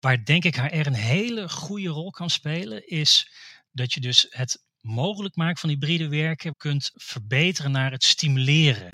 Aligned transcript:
Waar 0.00 0.24
denk 0.24 0.44
ik 0.44 0.56
HR 0.56 0.86
een 0.86 0.94
hele 0.94 1.48
goede 1.48 1.88
rol 1.88 2.10
kan 2.10 2.30
spelen, 2.30 2.88
is 2.88 3.30
dat 3.72 3.92
je 3.92 4.00
dus 4.00 4.26
het 4.30 4.62
mogelijk 4.80 5.36
maken 5.36 5.58
van 5.58 5.68
hybride 5.68 6.08
werken 6.08 6.56
kunt 6.56 6.90
verbeteren 6.94 7.70
naar 7.70 7.90
het 7.90 8.04
stimuleren. 8.04 8.88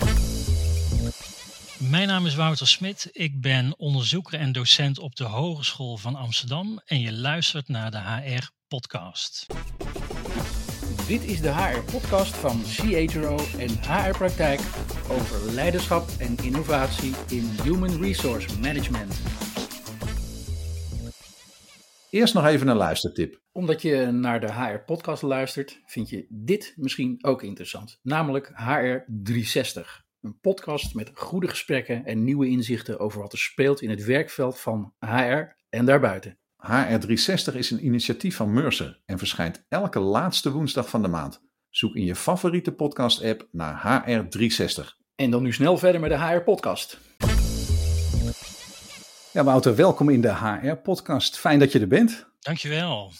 Mijn 1.78 2.08
naam 2.08 2.26
is 2.26 2.34
Wouter 2.34 2.68
Smit. 2.68 3.08
Ik 3.12 3.40
ben 3.40 3.78
onderzoeker 3.78 4.38
en 4.38 4.52
docent 4.52 4.98
op 4.98 5.16
de 5.16 5.24
Hogeschool 5.24 5.96
van 5.96 6.14
Amsterdam 6.14 6.80
en 6.84 7.00
je 7.00 7.12
luistert 7.12 7.68
naar 7.68 7.90
de 7.90 8.00
HR 8.00 8.48
Podcast. 8.68 9.46
Dit 11.06 11.24
is 11.24 11.40
de 11.40 11.52
HR-podcast 11.52 12.34
van 12.34 12.62
CHRO 12.64 13.46
en 13.58 13.70
HR 13.80 14.16
Praktijk 14.16 14.60
over 15.08 15.52
leiderschap 15.52 16.10
en 16.18 16.36
innovatie 16.42 17.14
in 17.28 17.56
Human 17.62 18.02
Resource 18.02 18.58
Management. 18.58 19.14
Eerst 22.10 22.34
nog 22.34 22.46
even 22.46 22.68
een 22.68 22.76
luistertip. 22.76 23.40
Omdat 23.52 23.82
je 23.82 24.06
naar 24.10 24.40
de 24.40 24.52
HR-podcast 24.52 25.22
luistert, 25.22 25.80
vind 25.86 26.08
je 26.08 26.26
dit 26.28 26.74
misschien 26.76 27.18
ook 27.24 27.42
interessant. 27.42 27.98
Namelijk 28.02 28.52
HR 28.54 29.04
360. 29.06 30.04
Een 30.20 30.40
podcast 30.40 30.94
met 30.94 31.10
goede 31.14 31.48
gesprekken 31.48 32.04
en 32.04 32.24
nieuwe 32.24 32.48
inzichten 32.48 32.98
over 32.98 33.20
wat 33.20 33.32
er 33.32 33.38
speelt 33.38 33.82
in 33.82 33.90
het 33.90 34.04
werkveld 34.04 34.58
van 34.60 34.94
HR 34.98 35.42
en 35.68 35.84
daarbuiten. 35.84 36.38
HR360 36.66 37.54
is 37.54 37.70
een 37.70 37.84
initiatief 37.84 38.36
van 38.36 38.52
Mercer 38.52 39.02
en 39.04 39.18
verschijnt 39.18 39.64
elke 39.68 40.00
laatste 40.00 40.52
woensdag 40.52 40.88
van 40.88 41.02
de 41.02 41.08
maand. 41.08 41.40
Zoek 41.70 41.94
in 41.94 42.04
je 42.04 42.14
favoriete 42.14 42.72
podcast-app 42.72 43.48
naar 43.52 44.04
HR360. 44.06 45.04
En 45.14 45.30
dan 45.30 45.42
nu 45.42 45.52
snel 45.52 45.78
verder 45.78 46.00
met 46.00 46.10
de 46.10 46.18
HR-podcast. 46.18 46.98
Ja, 49.36 49.44
Wouter, 49.44 49.76
welkom 49.76 50.08
in 50.08 50.20
de 50.20 50.34
HR-podcast. 50.34 51.38
Fijn 51.38 51.58
dat 51.58 51.72
je 51.72 51.80
er 51.80 51.88
bent. 51.88 52.26
Dankjewel. 52.40 53.12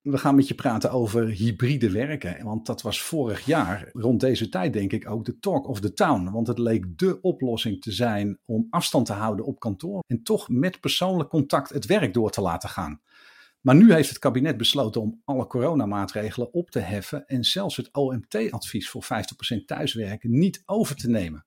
We 0.00 0.18
gaan 0.18 0.34
met 0.34 0.48
je 0.48 0.54
praten 0.54 0.90
over 0.90 1.26
hybride 1.26 1.90
werken. 1.90 2.44
Want 2.44 2.66
dat 2.66 2.82
was 2.82 3.02
vorig 3.02 3.44
jaar, 3.46 3.88
rond 3.92 4.20
deze 4.20 4.48
tijd 4.48 4.72
denk 4.72 4.92
ik 4.92 5.10
ook, 5.10 5.24
de 5.24 5.38
talk 5.38 5.68
of 5.68 5.80
the 5.80 5.92
town. 5.92 6.30
Want 6.30 6.46
het 6.46 6.58
leek 6.58 6.98
dé 6.98 7.18
oplossing 7.20 7.82
te 7.82 7.92
zijn 7.92 8.38
om 8.44 8.66
afstand 8.70 9.06
te 9.06 9.12
houden 9.12 9.44
op 9.44 9.58
kantoor. 9.58 10.02
En 10.06 10.22
toch 10.22 10.48
met 10.48 10.80
persoonlijk 10.80 11.28
contact 11.28 11.70
het 11.70 11.86
werk 11.86 12.14
door 12.14 12.30
te 12.30 12.40
laten 12.40 12.68
gaan. 12.68 13.00
Maar 13.60 13.74
nu 13.74 13.92
heeft 13.92 14.08
het 14.08 14.18
kabinet 14.18 14.56
besloten 14.56 15.00
om 15.00 15.22
alle 15.24 15.46
coronamaatregelen 15.46 16.52
op 16.52 16.70
te 16.70 16.80
heffen. 16.80 17.26
En 17.26 17.44
zelfs 17.44 17.76
het 17.76 17.92
OMT-advies 17.92 18.90
voor 18.90 19.04
50% 19.04 19.64
thuiswerken 19.64 20.38
niet 20.38 20.62
over 20.64 20.96
te 20.96 21.08
nemen. 21.08 21.46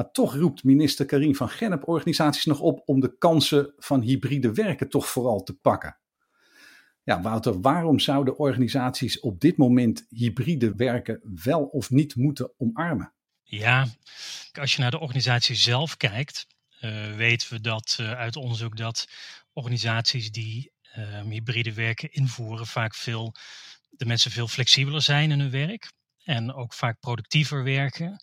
Maar 0.00 0.10
toch 0.10 0.34
roept 0.34 0.64
minister 0.64 1.06
Karin 1.06 1.36
van 1.36 1.48
Gennep 1.48 1.88
organisaties 1.88 2.44
nog 2.44 2.60
op 2.60 2.82
om 2.84 3.00
de 3.00 3.18
kansen 3.18 3.72
van 3.76 4.00
hybride 4.00 4.52
werken 4.52 4.88
toch 4.88 5.08
vooral 5.08 5.42
te 5.42 5.52
pakken. 5.54 5.98
Ja, 7.02 7.20
Wouter, 7.20 7.60
waarom 7.60 7.98
zouden 7.98 8.38
organisaties 8.38 9.20
op 9.20 9.40
dit 9.40 9.56
moment 9.56 10.06
hybride 10.08 10.74
werken 10.74 11.20
wel 11.42 11.64
of 11.64 11.90
niet 11.90 12.16
moeten 12.16 12.52
omarmen? 12.56 13.12
Ja, 13.42 13.86
als 14.52 14.74
je 14.74 14.80
naar 14.80 14.90
de 14.90 15.00
organisatie 15.00 15.54
zelf 15.54 15.96
kijkt, 15.96 16.46
uh, 16.80 17.14
weten 17.16 17.52
we 17.52 17.60
dat 17.60 17.96
uh, 18.00 18.12
uit 18.12 18.36
onderzoek 18.36 18.76
dat 18.76 19.08
organisaties 19.52 20.30
die 20.30 20.72
uh, 20.98 21.20
hybride 21.20 21.74
werken 21.74 22.12
invoeren 22.12 22.66
vaak 22.66 22.94
veel, 22.94 23.34
de 23.90 24.06
mensen 24.06 24.30
veel 24.30 24.48
flexibeler 24.48 25.02
zijn 25.02 25.30
in 25.30 25.40
hun 25.40 25.50
werk 25.50 25.92
en 26.24 26.52
ook 26.52 26.74
vaak 26.74 27.00
productiever 27.00 27.64
werken. 27.64 28.20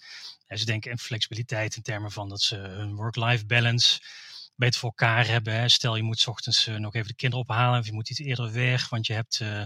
Ze 0.48 0.66
denken 0.66 0.92
aan 0.92 1.00
flexibiliteit 1.00 1.76
in 1.76 1.82
termen 1.82 2.12
van 2.12 2.30
dat 2.30 2.42
ze 2.42 2.56
hun 2.56 2.96
work-life 2.96 3.46
balance 3.46 4.00
beter 4.56 4.80
voor 4.80 4.90
elkaar 4.90 5.28
hebben. 5.28 5.70
Stel 5.72 5.96
je 5.96 6.04
moet 6.04 6.28
ochtends 6.28 6.68
uh, 6.68 6.76
nog 6.76 6.96
even 6.96 7.08
de 7.08 7.16
kinderen 7.16 7.46
ophalen 7.46 7.80
of 7.80 7.86
je 7.86 7.94
moet 7.94 8.10
iets 8.10 8.20
eerder 8.20 8.52
weg, 8.52 8.90
want 8.90 9.08
je 9.08 9.14
hebt 9.14 9.40
uh, 9.40 9.64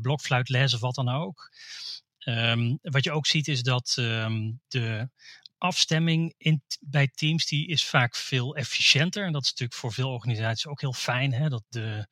blokfluitles 0.00 0.74
of 0.74 0.80
wat 0.80 0.94
dan 0.94 1.08
ook. 1.08 1.50
Um, 2.24 2.78
wat 2.82 3.04
je 3.04 3.12
ook 3.12 3.26
ziet 3.26 3.48
is 3.48 3.62
dat 3.62 3.96
um, 3.98 4.60
de 4.68 5.08
afstemming 5.58 6.34
in, 6.36 6.62
bij 6.80 7.08
teams 7.14 7.46
die 7.46 7.66
is 7.66 7.84
vaak 7.84 8.16
veel 8.16 8.56
efficiënter. 8.56 9.24
En 9.24 9.32
dat 9.32 9.42
is 9.42 9.48
natuurlijk 9.48 9.78
voor 9.78 9.92
veel 9.92 10.10
organisaties 10.12 10.66
ook 10.66 10.80
heel 10.80 10.92
fijn. 10.92 11.32
Hè? 11.32 11.48
Dat 11.48 11.64
de, 11.68 12.06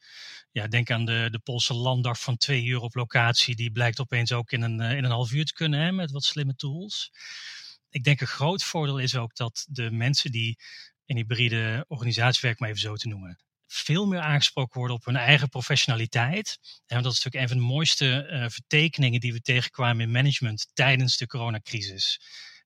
ja, 0.50 0.66
denk 0.66 0.90
aan 0.90 1.04
de, 1.04 1.28
de 1.30 1.38
Poolse 1.38 1.74
landdag 1.74 2.20
van 2.20 2.36
twee 2.36 2.64
uur 2.64 2.80
op 2.80 2.94
locatie. 2.94 3.56
Die 3.56 3.70
blijkt 3.70 4.00
opeens 4.00 4.32
ook 4.32 4.52
in 4.52 4.62
een, 4.62 4.80
in 4.80 5.04
een 5.04 5.10
half 5.10 5.32
uur 5.32 5.44
te 5.44 5.52
kunnen 5.52 5.80
hè, 5.80 5.92
met 5.92 6.10
wat 6.10 6.24
slimme 6.24 6.54
tools. 6.54 7.10
Ik 7.92 8.04
denk 8.04 8.20
een 8.20 8.26
groot 8.26 8.64
voordeel 8.64 8.98
is 8.98 9.16
ook 9.16 9.36
dat 9.36 9.66
de 9.68 9.90
mensen 9.90 10.30
die 10.30 10.58
in 11.04 11.16
hybride 11.16 11.84
organisatiewerk, 11.88 12.58
maar 12.58 12.68
even 12.68 12.80
zo 12.80 12.94
te 12.94 13.08
noemen, 13.08 13.38
veel 13.66 14.06
meer 14.06 14.20
aangesproken 14.20 14.78
worden 14.78 14.96
op 14.96 15.04
hun 15.04 15.16
eigen 15.16 15.48
professionaliteit. 15.48 16.58
En 16.86 17.02
dat 17.02 17.12
is 17.12 17.22
natuurlijk 17.22 17.42
een 17.42 17.58
van 17.58 17.66
de 17.66 17.72
mooiste 17.72 18.28
uh, 18.30 18.48
vertekeningen 18.48 19.20
die 19.20 19.32
we 19.32 19.40
tegenkwamen 19.40 20.04
in 20.04 20.10
management 20.10 20.66
tijdens 20.72 21.16
de 21.16 21.26
coronacrisis. 21.26 22.20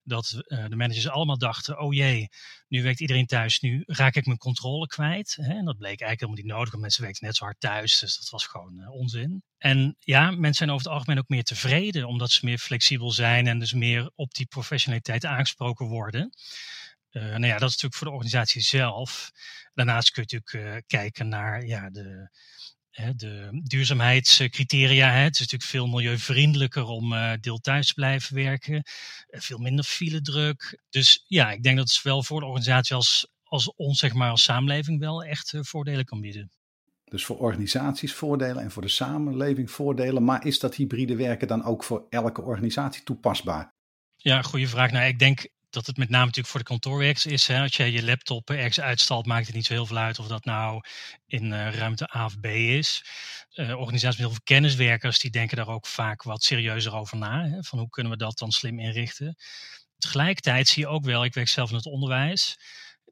Dat 0.09 0.43
uh, 0.47 0.65
de 0.69 0.77
managers 0.77 1.09
allemaal 1.09 1.39
dachten: 1.39 1.81
oh 1.81 1.95
jee, 1.95 2.29
nu 2.69 2.83
werkt 2.83 3.01
iedereen 3.01 3.27
thuis, 3.27 3.61
nu 3.61 3.83
raak 3.87 4.15
ik 4.15 4.27
mijn 4.27 4.39
controle 4.39 4.87
kwijt. 4.87 5.37
Hè? 5.41 5.55
En 5.55 5.65
dat 5.65 5.77
bleek 5.77 6.01
eigenlijk 6.01 6.21
helemaal 6.21 6.43
niet 6.43 6.53
nodig, 6.53 6.71
want 6.71 6.83
mensen 6.83 7.03
werkten 7.03 7.27
net 7.27 7.37
zo 7.37 7.45
hard 7.45 7.61
thuis, 7.61 7.99
dus 7.99 8.17
dat 8.17 8.29
was 8.29 8.47
gewoon 8.47 8.79
uh, 8.79 8.91
onzin. 8.91 9.43
En 9.59 9.97
ja, 9.99 10.31
mensen 10.31 10.55
zijn 10.55 10.71
over 10.71 10.85
het 10.85 10.95
algemeen 10.95 11.19
ook 11.19 11.29
meer 11.29 11.45
tevreden, 11.45 12.07
omdat 12.07 12.31
ze 12.31 12.45
meer 12.45 12.59
flexibel 12.59 13.11
zijn 13.11 13.47
en 13.47 13.59
dus 13.59 13.73
meer 13.73 14.11
op 14.15 14.35
die 14.35 14.47
professionaliteit 14.47 15.25
aangesproken 15.25 15.87
worden. 15.87 16.31
Uh, 17.11 17.23
nou 17.23 17.47
ja, 17.47 17.59
dat 17.59 17.69
is 17.69 17.75
natuurlijk 17.75 17.95
voor 17.95 18.07
de 18.07 18.13
organisatie 18.13 18.61
zelf. 18.61 19.31
Daarnaast 19.75 20.11
kun 20.11 20.25
je 20.27 20.41
natuurlijk 20.41 20.87
kijken 20.87 21.29
naar 21.29 21.67
ja, 21.67 21.91
de, 21.91 22.31
de 23.17 23.61
duurzaamheidscriteria. 23.63 25.11
Hè. 25.11 25.19
Het 25.19 25.35
is 25.35 25.41
natuurlijk 25.41 25.71
veel 25.71 25.87
milieuvriendelijker 25.87 26.85
om 26.85 27.13
uh, 27.13 27.33
deel 27.41 27.59
thuis 27.59 27.87
te 27.87 27.95
blijven 27.95 28.35
werken. 28.35 28.83
veel 29.27 29.59
minder 29.59 29.85
file 29.85 30.21
druk. 30.21 30.83
Dus 30.89 31.25
ja, 31.27 31.51
ik 31.51 31.63
denk 31.63 31.77
dat 31.77 31.89
het 31.89 32.03
wel 32.03 32.23
voor 32.23 32.41
de 32.41 32.47
organisatie 32.47 32.97
als, 32.97 33.33
als 33.43 33.75
ons, 33.75 33.99
zeg 33.99 34.15
maar, 34.15 34.31
als 34.31 34.43
samenleving 34.43 35.01
wel 35.01 35.23
echt 35.23 35.55
voordelen 35.61 36.05
kan 36.05 36.21
bieden. 36.21 36.51
Dus 37.05 37.25
voor 37.25 37.39
organisaties 37.39 38.13
voordelen 38.13 38.63
en 38.63 38.71
voor 38.71 38.83
de 38.83 38.89
samenleving 38.89 39.71
voordelen. 39.71 40.25
Maar 40.25 40.47
is 40.47 40.59
dat 40.59 40.75
hybride 40.75 41.17
werken 41.17 41.49
dan 41.49 41.65
ook 41.65 41.85
voor 41.85 42.07
elke 42.09 42.43
organisatie 42.43 43.03
toepasbaar? 43.03 43.75
Ja, 44.17 44.43
goede 44.43 44.69
vraag. 44.69 44.91
Nou, 44.91 45.07
ik 45.07 45.19
denk 45.19 45.49
dat 45.77 45.87
het 45.87 45.97
met 45.97 46.09
name 46.09 46.25
natuurlijk 46.25 46.49
voor 46.49 46.61
de 46.61 46.67
kantoorwerkers 46.67 47.27
is. 47.27 47.47
Hè. 47.47 47.61
Als 47.61 47.77
jij 47.77 47.91
je 47.91 48.05
laptop 48.05 48.51
ergens 48.51 48.81
uitstalt, 48.81 49.27
maakt 49.27 49.47
het 49.47 49.55
niet 49.55 49.67
zo 49.67 49.73
heel 49.73 49.87
veel 49.87 49.97
uit 49.97 50.19
of 50.19 50.27
dat 50.27 50.45
nou 50.45 50.81
in 51.27 51.45
uh, 51.45 51.75
ruimte 51.75 52.17
A 52.17 52.25
of 52.25 52.41
B 52.41 52.45
is. 52.47 53.05
Uh, 53.55 53.79
organisaties 53.79 54.19
met 54.19 54.27
heel 54.27 54.31
veel 54.31 54.57
kenniswerkers, 54.57 55.19
die 55.19 55.31
denken 55.31 55.57
daar 55.57 55.69
ook 55.69 55.87
vaak 55.87 56.23
wat 56.23 56.43
serieuzer 56.43 56.95
over 56.95 57.17
na. 57.17 57.49
Hè, 57.49 57.63
van 57.63 57.79
hoe 57.79 57.89
kunnen 57.89 58.13
we 58.13 58.19
dat 58.19 58.39
dan 58.39 58.53
slim 58.53 58.79
inrichten. 58.79 59.37
Tegelijkertijd 59.99 60.69
zie 60.69 60.83
je 60.83 60.89
ook 60.89 61.05
wel, 61.05 61.25
ik 61.25 61.35
werk 61.35 61.49
zelf 61.49 61.71
in 61.71 61.77
het 61.77 61.87
onderwijs, 61.87 62.59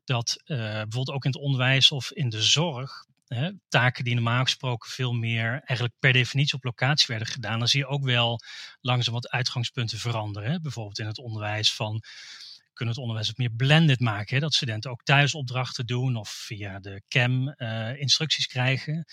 dat 0.04 0.42
uh, 0.44 0.58
bijvoorbeeld 0.58 1.10
ook 1.10 1.24
in 1.24 1.30
het 1.30 1.40
onderwijs 1.40 1.90
of 1.90 2.12
in 2.12 2.28
de 2.28 2.42
zorg, 2.42 3.04
Hè, 3.24 3.50
taken 3.68 4.04
die 4.04 4.14
normaal 4.14 4.42
gesproken 4.42 4.90
veel 4.90 5.12
meer 5.12 5.50
eigenlijk 5.50 5.94
per 5.98 6.12
definitie 6.12 6.54
op 6.54 6.64
locatie 6.64 7.06
werden 7.06 7.26
gedaan, 7.26 7.58
dan 7.58 7.68
zie 7.68 7.80
je 7.80 7.86
ook 7.86 8.04
wel 8.04 8.40
langzaam 8.80 9.14
wat 9.14 9.28
uitgangspunten 9.28 9.98
veranderen. 9.98 10.50
Hè. 10.50 10.60
Bijvoorbeeld 10.60 10.98
in 10.98 11.06
het 11.06 11.18
onderwijs 11.18 11.74
van 11.74 12.02
kunnen 12.74 12.94
het 12.94 13.02
onderwijs 13.02 13.28
wat 13.28 13.38
meer 13.38 13.56
blended 13.56 14.00
maken. 14.00 14.40
Dat 14.40 14.54
studenten 14.54 14.90
ook 14.90 15.02
thuis 15.02 15.34
opdrachten 15.34 15.86
doen 15.86 16.16
of 16.16 16.28
via 16.28 16.80
de 16.80 17.02
CAM 17.08 17.54
uh, 17.56 18.00
instructies 18.00 18.46
krijgen. 18.46 19.04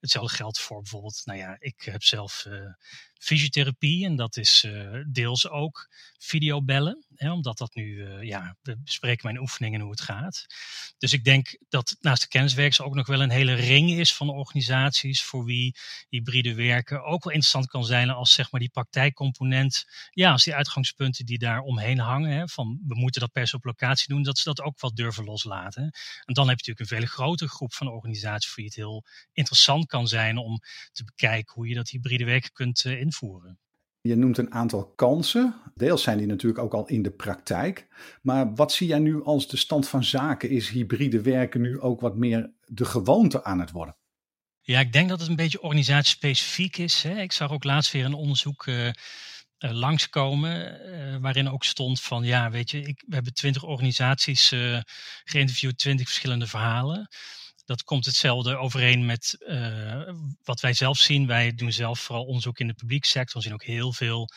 Hetzelfde 0.00 0.36
geldt 0.36 0.60
voor 0.60 0.80
bijvoorbeeld, 0.80 1.22
nou 1.24 1.38
ja, 1.38 1.56
ik 1.58 1.82
heb 1.82 2.02
zelf 2.02 2.44
uh, 2.48 2.54
fysiotherapie 3.18 4.04
en 4.04 4.16
dat 4.16 4.36
is 4.36 4.64
uh, 4.66 5.04
deels 5.08 5.48
ook 5.48 5.88
videobellen. 6.18 7.06
Hè, 7.14 7.32
omdat 7.32 7.58
dat 7.58 7.74
nu, 7.74 8.04
ja, 8.20 8.56
we 8.62 8.78
bespreken 8.78 9.26
mijn 9.26 9.40
oefeningen 9.40 9.78
en 9.78 9.84
hoe 9.84 9.94
het 9.94 10.00
gaat. 10.00 10.46
Dus 10.98 11.12
ik 11.12 11.24
denk 11.24 11.58
dat 11.68 11.96
naast 12.00 12.22
de 12.22 12.28
kenniswerkers 12.28 12.80
ook 12.80 12.94
nog 12.94 13.06
wel 13.06 13.22
een 13.22 13.30
hele 13.30 13.54
ring 13.54 13.90
is 13.90 14.14
van 14.14 14.28
organisaties 14.28 15.22
voor 15.22 15.44
wie 15.44 15.76
hybride 16.08 16.54
werken 16.54 17.04
ook 17.04 17.24
wel 17.24 17.32
interessant 17.32 17.66
kan 17.66 17.84
zijn 17.84 18.10
als 18.10 18.32
zeg 18.32 18.50
maar 18.50 18.60
die 18.60 18.70
praktijkcomponent, 18.70 19.84
ja, 20.10 20.32
als 20.32 20.44
die 20.44 20.54
uitgangspunten 20.54 21.26
die 21.26 21.38
daar 21.38 21.60
omheen 21.60 21.98
hangen, 21.98 22.30
hè, 22.30 22.48
van 22.48 22.80
moeten 23.06 23.20
dat 23.20 23.32
per 23.32 23.46
se 23.46 23.56
op 23.56 23.64
locatie 23.64 24.14
doen, 24.14 24.22
dat 24.22 24.38
ze 24.38 24.44
dat 24.44 24.62
ook 24.62 24.80
wel 24.80 24.94
durven 24.94 25.24
loslaten. 25.24 25.82
En 26.24 26.34
dan 26.34 26.48
heb 26.48 26.60
je 26.60 26.70
natuurlijk 26.70 26.80
een 26.80 26.98
veel 26.98 27.06
grotere 27.06 27.50
groep 27.50 27.74
van 27.74 27.88
organisaties 27.88 28.50
voor 28.50 28.56
wie 28.56 28.64
het 28.64 28.74
heel 28.74 29.04
interessant 29.32 29.86
kan 29.86 30.08
zijn 30.08 30.36
om 30.36 30.60
te 30.92 31.04
bekijken 31.04 31.54
hoe 31.54 31.68
je 31.68 31.74
dat 31.74 31.88
hybride 31.88 32.24
werken 32.24 32.52
kunt 32.52 32.84
uh, 32.84 33.00
invoeren. 33.00 33.58
Je 34.00 34.16
noemt 34.16 34.38
een 34.38 34.52
aantal 34.52 34.92
kansen. 34.96 35.54
Deels 35.74 36.02
zijn 36.02 36.18
die 36.18 36.26
natuurlijk 36.26 36.62
ook 36.62 36.74
al 36.74 36.86
in 36.86 37.02
de 37.02 37.10
praktijk. 37.10 37.86
Maar 38.22 38.54
wat 38.54 38.72
zie 38.72 38.86
jij 38.86 38.98
nu 38.98 39.24
als 39.24 39.48
de 39.48 39.56
stand 39.56 39.88
van 39.88 40.04
zaken? 40.04 40.50
Is 40.50 40.68
hybride 40.68 41.20
werken 41.20 41.60
nu 41.60 41.80
ook 41.80 42.00
wat 42.00 42.16
meer 42.16 42.52
de 42.64 42.84
gewoonte 42.84 43.44
aan 43.44 43.60
het 43.60 43.70
worden? 43.70 43.96
Ja, 44.60 44.80
ik 44.80 44.92
denk 44.92 45.08
dat 45.08 45.20
het 45.20 45.28
een 45.28 45.36
beetje 45.36 45.62
organisatiespecifiek 45.62 46.76
is. 46.76 47.02
Hè. 47.02 47.20
Ik 47.20 47.32
zag 47.32 47.50
ook 47.50 47.64
laatst 47.64 47.92
weer 47.92 48.04
een 48.04 48.14
onderzoek 48.14 48.66
uh, 48.66 48.90
uh, 49.58 49.70
langskomen. 49.70 50.86
Uh, 50.86 51.16
waarin 51.20 51.50
ook 51.50 51.64
stond 51.64 52.00
van 52.00 52.24
ja, 52.24 52.50
weet 52.50 52.70
je, 52.70 52.80
ik, 52.82 53.04
we 53.06 53.14
hebben 53.14 53.34
twintig 53.34 53.62
organisaties 53.62 54.52
geïnterviewd, 55.24 55.78
twintig 55.78 56.06
verschillende 56.06 56.46
verhalen. 56.46 57.08
Dat 57.64 57.82
komt 57.82 58.04
hetzelfde 58.04 58.56
overeen 58.56 59.06
met 59.06 59.36
wat 60.42 60.60
wij 60.60 60.72
zelf 60.72 60.98
zien. 60.98 61.26
Wij 61.26 61.54
doen 61.54 61.72
zelf 61.72 62.00
vooral 62.00 62.24
onderzoek 62.24 62.58
in 62.58 62.66
de 62.66 62.74
publieke 62.74 63.06
sector. 63.06 63.36
We 63.36 63.46
zien 63.46 63.54
ook 63.54 63.64
heel 63.64 63.92
veel 63.92 64.28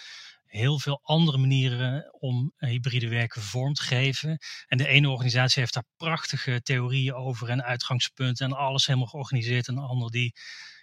heel 0.50 0.80
veel 0.80 1.00
andere 1.04 1.38
manieren 1.38 2.14
om 2.20 2.54
hybride 2.58 3.08
werken 3.08 3.42
vorm 3.42 3.74
te 3.74 3.84
geven. 3.84 4.38
En 4.68 4.78
de 4.78 4.88
ene 4.88 5.10
organisatie 5.10 5.60
heeft 5.62 5.74
daar 5.74 5.88
prachtige 5.98 6.62
theorieën 6.62 7.14
over 7.14 7.50
en 7.50 7.64
uitgangspunten 7.64 8.46
en 8.46 8.54
alles 8.54 8.86
helemaal 8.86 9.08
georganiseerd. 9.08 9.68
En 9.68 9.76
de 9.76 9.82
andere 9.82 10.12
die 10.12 10.34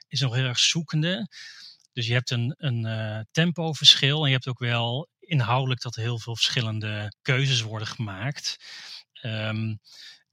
is 0.09 0.21
nog 0.21 0.35
heel 0.35 0.45
erg 0.45 0.59
zoekende. 0.59 1.29
Dus 1.97 2.07
je 2.07 2.13
hebt 2.13 2.31
een, 2.31 2.55
een 2.57 2.87
uh, 2.87 3.21
tempoverschil 3.31 4.21
en 4.21 4.27
je 4.27 4.33
hebt 4.33 4.49
ook 4.49 4.59
wel 4.59 5.09
inhoudelijk 5.19 5.81
dat 5.81 5.97
er 5.97 6.03
heel 6.03 6.19
veel 6.19 6.37
verschillende 6.37 7.13
keuzes 7.23 7.61
worden 7.61 7.89
gemaakt. 7.89 8.57
Um, 9.23 9.79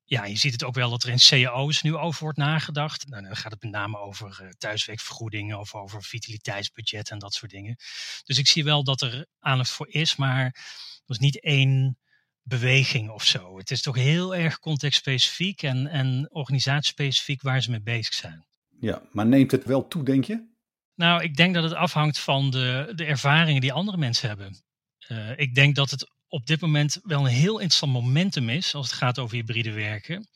ja, 0.03 0.25
je 0.25 0.37
ziet 0.37 0.51
het 0.51 0.63
ook 0.63 0.75
wel 0.75 0.89
dat 0.89 1.03
er 1.03 1.09
in 1.09 1.17
cao's 1.17 1.81
nu 1.81 1.95
over 1.95 2.23
wordt 2.23 2.37
nagedacht. 2.37 3.07
Nou, 3.07 3.23
dan 3.23 3.35
gaat 3.35 3.51
het 3.51 3.61
met 3.61 3.71
name 3.71 3.97
over 3.97 4.39
uh, 4.41 4.49
thuiswerkvergoedingen 4.49 5.59
of 5.59 5.75
over 5.75 6.03
vitaliteitsbudget 6.03 7.09
en 7.09 7.19
dat 7.19 7.33
soort 7.33 7.51
dingen. 7.51 7.75
Dus 8.23 8.37
ik 8.37 8.47
zie 8.47 8.63
wel 8.63 8.83
dat 8.83 9.01
er 9.01 9.25
aandacht 9.39 9.71
voor 9.71 9.87
is, 9.87 10.15
maar 10.15 10.45
er 10.45 11.15
is 11.15 11.19
niet 11.19 11.41
één 11.41 11.97
beweging 12.41 13.09
of 13.09 13.25
zo. 13.25 13.57
Het 13.57 13.71
is 13.71 13.81
toch 13.81 13.95
heel 13.95 14.35
erg 14.35 14.59
contextspecifiek 14.59 15.61
en, 15.61 15.87
en 15.87 16.27
organisatiespecifiek 16.31 17.41
waar 17.41 17.61
ze 17.61 17.69
mee 17.69 17.81
bezig 17.81 18.13
zijn. 18.13 18.47
Ja, 18.79 19.01
maar 19.11 19.25
neemt 19.25 19.51
het 19.51 19.63
wel 19.63 19.87
toe, 19.87 20.03
denk 20.03 20.25
je? 20.25 20.51
Nou, 20.95 21.23
ik 21.23 21.35
denk 21.35 21.53
dat 21.53 21.63
het 21.63 21.73
afhangt 21.73 22.19
van 22.19 22.49
de, 22.49 22.91
de 22.95 23.05
ervaringen 23.05 23.61
die 23.61 23.73
andere 23.73 23.97
mensen 23.97 24.27
hebben. 24.27 24.63
Uh, 25.07 25.37
ik 25.37 25.55
denk 25.55 25.75
dat 25.75 25.91
het 25.91 26.11
op 26.27 26.45
dit 26.45 26.61
moment 26.61 26.99
wel 27.03 27.19
een 27.19 27.25
heel 27.25 27.59
interessant 27.59 27.91
momentum 27.91 28.49
is 28.49 28.75
als 28.75 28.87
het 28.87 28.95
gaat 28.95 29.19
over 29.19 29.35
hybride 29.35 29.71
werken. 29.71 30.27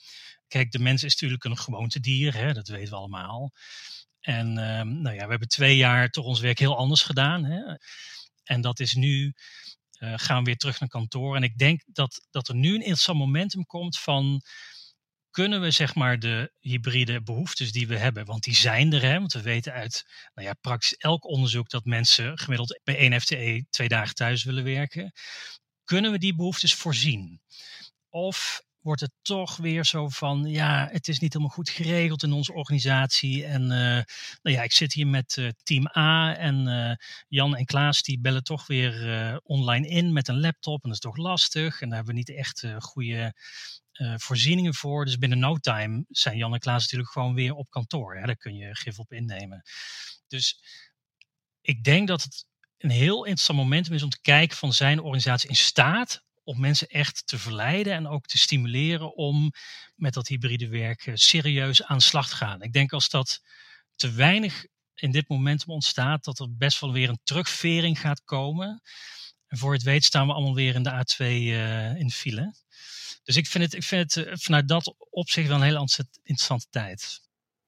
Kijk, 0.48 0.72
de 0.72 0.80
mens 0.80 1.04
is 1.04 1.12
natuurlijk 1.12 1.44
een 1.44 1.58
gewoontedier, 1.58 2.34
hè, 2.34 2.54
dat 2.54 2.68
weten 2.68 2.90
we 2.90 2.96
allemaal. 2.96 3.52
En 4.20 4.48
um, 4.48 5.02
nou 5.02 5.16
ja, 5.16 5.24
we 5.24 5.30
hebben 5.30 5.48
twee 5.48 5.76
jaar 5.76 6.10
toch 6.10 6.26
ons 6.26 6.40
werk 6.40 6.60
heel 6.60 6.78
anders 6.78 7.02
gedaan. 7.02 7.44
Hè. 7.44 7.76
En 8.44 8.62
dat 8.62 8.80
is 8.80 8.94
nu, 8.94 9.34
uh, 10.00 10.14
gaan 10.16 10.38
we 10.38 10.44
weer 10.44 10.58
terug 10.58 10.80
naar 10.80 10.90
kantoor. 10.90 11.36
En 11.36 11.44
ik 11.44 11.58
denk 11.58 11.82
dat, 11.86 12.28
dat 12.30 12.48
er 12.48 12.56
nu 12.56 12.70
een 12.70 12.80
interessant 12.80 13.20
momentum 13.20 13.66
komt 13.66 14.00
van 14.00 14.42
kunnen 15.38 15.62
we 15.62 15.72
zeg 15.72 15.96
maar 15.96 16.20
de 16.20 16.52
hybride 16.60 17.22
behoeftes 17.22 17.72
die 17.72 17.88
we 17.88 17.98
hebben, 17.98 18.26
want 18.26 18.44
die 18.44 18.56
zijn 18.56 18.94
er, 18.94 19.02
hè, 19.02 19.20
want 19.20 19.34
we 19.34 19.42
weten 19.42 19.74
uit 19.74 20.06
nou 20.34 20.48
ja, 20.48 20.54
praktisch 20.54 20.96
elk 20.98 21.26
onderzoek 21.26 21.70
dat 21.70 21.86
mensen 21.86 22.38
gemiddeld 22.38 22.80
bij 22.84 22.98
één 22.98 23.22
FTE 23.22 23.66
twee 23.70 23.88
dagen 23.88 24.16
thuis 24.16 24.44
willen 24.44 24.64
werken. 24.64 25.12
Kunnen 25.84 26.12
we 26.12 26.18
die 26.18 26.36
behoeftes 26.36 26.74
voorzien? 26.74 27.42
Of 28.10 28.62
wordt 28.82 29.02
het 29.02 29.12
toch 29.22 29.58
weer 29.58 29.86
zo 29.86 30.10
van, 30.10 30.46
ja, 30.46 30.90
het 30.92 31.08
is 31.08 31.20
niet 31.20 31.34
helemaal 31.34 31.56
goed 31.56 31.70
geregeld 31.70 32.24
in 32.24 32.32
onze 32.32 32.54
organisatie. 32.54 33.46
En 33.46 33.62
uh, 33.62 33.70
nou 34.42 34.56
ja, 34.56 34.62
ik 34.62 34.72
zit 34.72 34.94
hier 34.94 35.08
met 35.08 35.36
uh, 35.40 35.50
team 35.64 35.88
A 35.98 36.36
en 36.36 36.68
uh, 36.68 36.92
Jan 37.28 37.56
en 37.56 37.66
Klaas 37.66 38.02
die 38.02 38.20
bellen 38.20 38.44
toch 38.44 38.68
weer 38.68 39.40
online 39.44 39.88
in 39.88 40.14
met 40.14 40.28
een 40.28 40.40
laptop. 40.40 40.84
En 40.84 40.90
dat 40.90 41.04
is 41.04 41.12
toch 41.12 41.18
lastig. 41.18 41.82
En 41.82 41.88
daar 41.88 41.98
hebben 41.98 42.16
we 42.16 42.20
niet 42.20 42.38
echt 42.38 42.66
goede 42.80 43.34
voorzieningen 44.16 44.74
voor. 44.74 45.06
Dus 45.06 45.18
binnen 45.18 45.40
no 45.40 45.58
time 45.58 46.06
zijn 46.10 46.38
Jan 46.38 46.54
en 46.54 46.60
Klaas 46.60 46.82
natuurlijk 46.82 47.12
gewoon 47.12 47.34
weer 47.34 47.54
op 47.54 47.70
kantoor. 47.70 48.16
Hè? 48.16 48.26
Daar 48.26 48.38
kun 48.38 48.56
je 48.56 48.76
gif 48.76 49.00
op 49.00 49.12
innemen. 49.12 49.62
Dus 50.28 50.62
ik 51.62 51.84
denk 51.84 52.08
dat 52.08 52.24
het 52.24 52.46
een 52.78 52.90
heel 52.90 53.24
interessant 53.24 53.60
momentum 53.60 53.94
is 53.94 54.04
om 54.04 54.10
te 54.10 54.22
kijken 54.22 54.58
van 54.58 54.74
zijn 54.74 55.00
organisatie 55.00 55.50
in 55.50 55.56
staat 55.56 56.26
om 56.44 56.60
mensen 56.60 56.88
echt 56.88 57.28
te 57.28 57.40
verleiden 57.40 57.94
en 57.94 58.08
ook 58.08 58.26
te 58.26 58.38
stimuleren 58.38 59.16
om 59.16 59.52
met 59.96 60.14
dat 60.14 60.28
hybride 60.28 60.68
werken 60.68 61.18
serieus 61.18 61.84
aan 61.84 61.98
de 61.98 62.04
slag 62.04 62.30
te 62.30 62.36
gaan. 62.36 62.62
Ik 62.62 62.74
denk 62.74 62.92
als 62.92 63.10
dat 63.10 63.42
te 63.96 64.12
weinig 64.12 64.66
in 64.94 65.12
dit 65.12 65.30
momentum 65.30 65.70
ontstaat, 65.70 66.24
dat 66.24 66.40
er 66.40 66.58
best 66.58 66.80
wel 66.80 66.92
weer 66.92 67.10
een 67.10 67.20
terugvering 67.24 68.00
gaat 68.00 68.24
komen. 68.24 68.82
En 69.48 69.58
voor 69.58 69.74
het 69.74 69.84
weet 69.84 70.04
staan 70.04 70.28
we 70.28 70.34
allemaal 70.34 70.56
weer 70.56 70.76
in 70.76 70.84
de 70.84 70.92
A2 70.92 71.26
uh, 71.26 71.90
eh, 71.90 72.00
in 72.00 72.12
file. 72.12 72.56
Dus 73.28 73.38
ik 73.38 73.46
vind 73.46 73.64
het, 73.64 73.74
ik 73.74 73.84
vind 73.84 74.14
het 74.14 74.26
uh, 74.26 74.34
vanuit 74.36 74.68
dat 74.68 74.96
opzicht 75.10 75.48
wel 75.48 75.58
een 75.58 75.64
hele 75.64 75.88
interessante 76.24 76.68
tijd. 76.70 77.22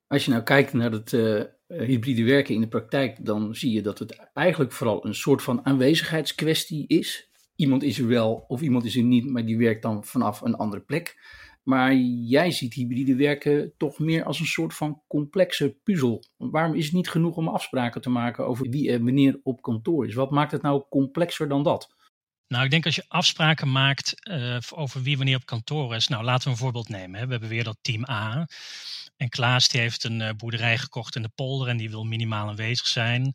Als 0.08 0.26
je 0.26 0.32
nou 0.32 0.44
kijkt 0.44 0.74
naar 0.74 0.92
het 0.92 1.12
uh, 1.12 1.44
hybride 1.68 2.24
werken 2.24 2.56
in 2.56 2.62
de 2.62 2.68
praktijk, 2.68 3.26
dan 3.26 3.56
zie 3.56 3.72
je 3.72 3.82
dat 3.82 4.00
het 4.00 4.30
eigenlijk 4.34 4.72
vooral 4.72 5.06
een 5.06 5.16
soort 5.16 5.42
van 5.42 5.66
aanwezigheidskwestie 5.66 6.88
is. 6.88 7.30
Iemand 7.56 7.84
is 7.84 8.00
er 8.00 8.08
wel 8.08 8.46
of 8.48 8.62
iemand 8.62 8.86
is 8.86 8.96
er 8.96 9.04
niet, 9.04 9.26
maar 9.26 9.46
die 9.46 9.58
werkt 9.58 9.82
dan 9.82 10.06
vanaf 10.06 10.42
een 10.42 10.56
andere 10.56 10.82
plek. 10.82 11.18
Maar 11.64 11.96
jij 11.96 12.52
ziet 12.52 12.74
hybride 12.74 13.16
werken 13.16 13.74
toch 13.78 14.00
meer 14.00 14.24
als 14.24 14.40
een 14.40 14.46
soort 14.46 14.74
van 14.74 15.02
complexe 15.08 15.78
puzzel. 15.84 16.24
Waarom 16.38 16.76
is 16.76 16.86
het 16.86 16.94
niet 16.94 17.10
genoeg 17.10 17.36
om 17.36 17.48
afspraken 17.48 18.02
te 18.02 18.10
maken 18.10 18.48
over 18.48 18.70
wie 18.70 18.92
er 18.92 19.04
wanneer 19.04 19.40
op 19.44 19.62
kantoor 19.62 20.08
is? 20.08 20.14
Wat 20.14 20.32
maakt 20.32 20.52
het 20.52 20.62
nou 20.62 20.84
complexer 20.90 21.48
dan 21.48 21.64
dat? 21.64 21.98
Nou, 22.50 22.64
ik 22.64 22.72
denk 22.72 22.86
als 22.86 22.96
je 22.96 23.06
afspraken 23.08 23.72
maakt 23.72 24.14
uh, 24.30 24.58
over 24.70 25.02
wie 25.02 25.18
wanneer 25.18 25.36
op 25.36 25.46
kantoor 25.46 25.96
is. 25.96 26.08
Nou, 26.08 26.24
laten 26.24 26.44
we 26.44 26.50
een 26.50 26.58
voorbeeld 26.58 26.90
nemen. 26.90 27.20
Hè. 27.20 27.26
We 27.26 27.32
hebben 27.32 27.50
weer 27.50 27.64
dat 27.64 27.78
team 27.82 28.10
A. 28.10 28.48
En 29.18 29.30
Klaas 29.30 29.68
die 29.68 29.82
heeft 29.82 30.04
een 30.04 30.20
uh, 30.20 30.30
boerderij 30.38 30.78
gekocht 30.78 31.16
in 31.16 31.22
de 31.22 31.32
polder 31.36 31.68
en 31.68 31.78
die 31.78 31.90
wil 31.90 32.04
minimaal 32.04 32.48
aanwezig 32.48 32.88
zijn. 32.88 33.34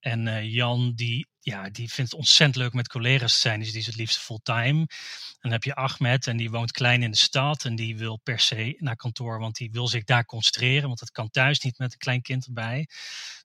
En 0.00 0.26
uh, 0.26 0.52
Jan 0.54 0.92
die, 0.94 1.26
ja, 1.40 1.70
die 1.70 1.92
vindt 1.92 2.10
het 2.10 2.20
ontzettend 2.20 2.56
leuk 2.56 2.72
met 2.72 2.88
collega's 2.88 3.34
te 3.34 3.40
zijn, 3.40 3.60
dus 3.60 3.70
die 3.70 3.80
is 3.80 3.86
het 3.86 3.96
liefst 3.96 4.18
fulltime. 4.18 4.80
En 4.80 5.38
dan 5.40 5.52
heb 5.52 5.64
je 5.64 5.74
Ahmed 5.74 6.26
en 6.26 6.36
die 6.36 6.50
woont 6.50 6.72
klein 6.72 7.02
in 7.02 7.10
de 7.10 7.16
stad 7.16 7.64
en 7.64 7.74
die 7.74 7.96
wil 7.96 8.16
per 8.16 8.40
se 8.40 8.74
naar 8.78 8.96
kantoor, 8.96 9.38
want 9.38 9.56
die 9.56 9.70
wil 9.70 9.88
zich 9.88 10.04
daar 10.04 10.24
concentreren, 10.24 10.86
want 10.86 10.98
dat 10.98 11.10
kan 11.10 11.30
thuis 11.30 11.60
niet 11.60 11.78
met 11.78 11.92
een 11.92 11.98
klein 11.98 12.22
kind 12.22 12.46
erbij. 12.46 12.88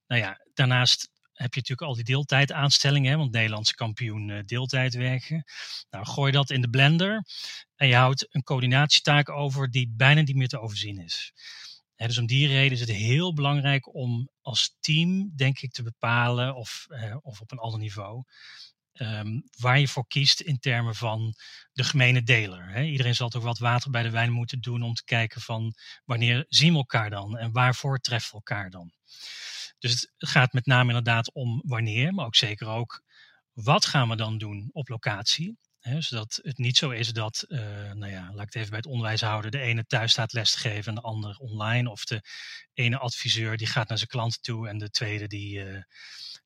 Nou 0.08 0.22
ja, 0.22 0.42
daarnaast 0.54 1.10
heb 1.38 1.54
je 1.54 1.60
natuurlijk 1.60 1.88
al 1.88 1.96
die 1.96 2.04
deeltijdaanstellingen, 2.04 3.18
want 3.18 3.32
Nederlandse 3.32 3.76
kampioen 3.76 4.30
uh, 4.30 4.40
deeltijd 4.46 4.94
werken. 4.94 5.44
Nou, 5.90 6.06
gooi 6.06 6.32
dat 6.32 6.50
in 6.50 6.62
de 6.62 6.70
blender 6.70 7.26
en 7.76 7.88
je 7.88 7.96
houdt 7.96 8.36
een 8.36 8.44
coördinatietaak 8.44 9.30
over 9.30 9.72
die 9.72 9.94
bijna 9.96 10.22
niet 10.22 10.36
meer 10.36 10.48
te 10.48 10.60
overzien 10.60 11.00
is 11.00 11.32
dus 12.06 12.18
om 12.18 12.26
die 12.26 12.48
reden 12.48 12.72
is 12.72 12.80
het 12.80 12.90
heel 12.90 13.34
belangrijk 13.34 13.94
om 13.94 14.30
als 14.42 14.76
team, 14.80 15.32
denk 15.36 15.60
ik, 15.60 15.72
te 15.72 15.84
bepalen, 15.84 16.56
of, 16.56 16.86
eh, 16.90 17.16
of 17.22 17.42
op 17.42 17.52
een 17.52 17.58
ander 17.58 17.80
niveau, 17.80 18.24
um, 18.94 19.44
waar 19.58 19.80
je 19.80 19.88
voor 19.88 20.08
kiest 20.08 20.40
in 20.40 20.60
termen 20.60 20.96
van 20.96 21.36
de 21.72 21.84
gemene 21.84 22.24
deler. 22.24 22.84
iedereen 22.86 23.16
zal 23.16 23.30
toch 23.30 23.44
wat 23.44 23.58
water 23.58 23.92
bij 23.92 24.04
de 24.04 24.10
wijn 24.10 24.32
moeten 24.32 24.62
doen 24.62 24.84
om 24.84 24.94
te 24.94 25.04
kijken 25.04 25.42
van 25.42 25.74
wanneer 26.06 26.46
zien 26.50 26.72
we 26.72 26.78
elkaar 26.78 27.10
dan 27.10 27.38
en 27.38 27.52
waarvoor 27.52 28.00
treffen 28.00 28.30
we 28.30 28.36
elkaar 28.36 28.70
dan. 28.70 28.92
Dus 29.80 29.92
het 30.18 30.30
gaat 30.30 30.54
met 30.54 30.66
name 30.66 30.88
inderdaad 30.88 31.34
om 31.34 31.62
wanneer, 31.66 32.14
maar 32.14 32.26
ook 32.26 32.36
zeker 32.36 32.68
ook 32.68 33.04
wat 33.54 33.86
gaan 33.86 34.10
we 34.10 34.16
dan 34.16 34.38
doen 34.38 34.70
op 34.74 34.88
locatie 34.88 35.58
zodat 36.00 36.40
het 36.42 36.58
niet 36.58 36.78
zo 36.78 36.90
is 36.90 37.14
dat, 37.14 37.46
uh, 37.48 37.60
nou 37.92 38.08
ja, 38.12 38.22
laat 38.34 38.48
ik 38.48 38.54
het 38.54 38.56
even 38.56 38.70
bij 38.70 38.78
het 38.78 38.88
onderwijs 38.88 39.22
houden, 39.22 39.52
de 39.52 39.60
ene 39.60 39.86
thuis 39.86 40.12
staat 40.12 40.34
les 40.34 40.52
te 40.52 40.58
geven 40.58 40.88
en 40.88 40.96
de 40.96 41.02
ander 41.02 41.38
online. 41.38 41.90
Of 41.90 42.04
de 42.04 42.22
ene 42.74 42.98
adviseur 42.98 43.58
die 43.58 43.68
gaat 43.68 43.88
naar 43.88 43.98
zijn 43.98 44.10
klanten 44.10 44.42
toe 44.42 44.68
en 44.68 44.78
de 44.78 44.90
tweede 44.90 45.28
die, 45.28 45.66
uh, 45.66 45.82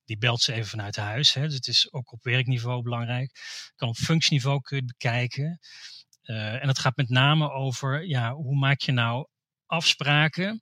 die 0.06 0.18
belt 0.18 0.42
ze 0.42 0.54
even 0.54 0.70
vanuit 0.70 0.96
huis. 0.96 1.32
Dus 1.32 1.54
het 1.54 1.68
is 1.68 1.94
ook 1.94 2.12
op 2.12 2.24
werkniveau 2.24 2.82
belangrijk. 2.82 3.32
Kan 3.76 3.90
op 3.90 3.96
functieniveau 3.96 4.62
kun 4.62 4.78
je 4.78 4.86
bekijken. 4.86 5.60
Uh, 6.24 6.62
en 6.62 6.68
het 6.68 6.80
gaat 6.80 6.96
met 6.96 7.10
name 7.10 7.52
over, 7.52 8.08
ja, 8.08 8.34
hoe 8.34 8.58
maak 8.58 8.82
je 8.82 8.92
nou 8.92 9.28
afspraken 9.66 10.62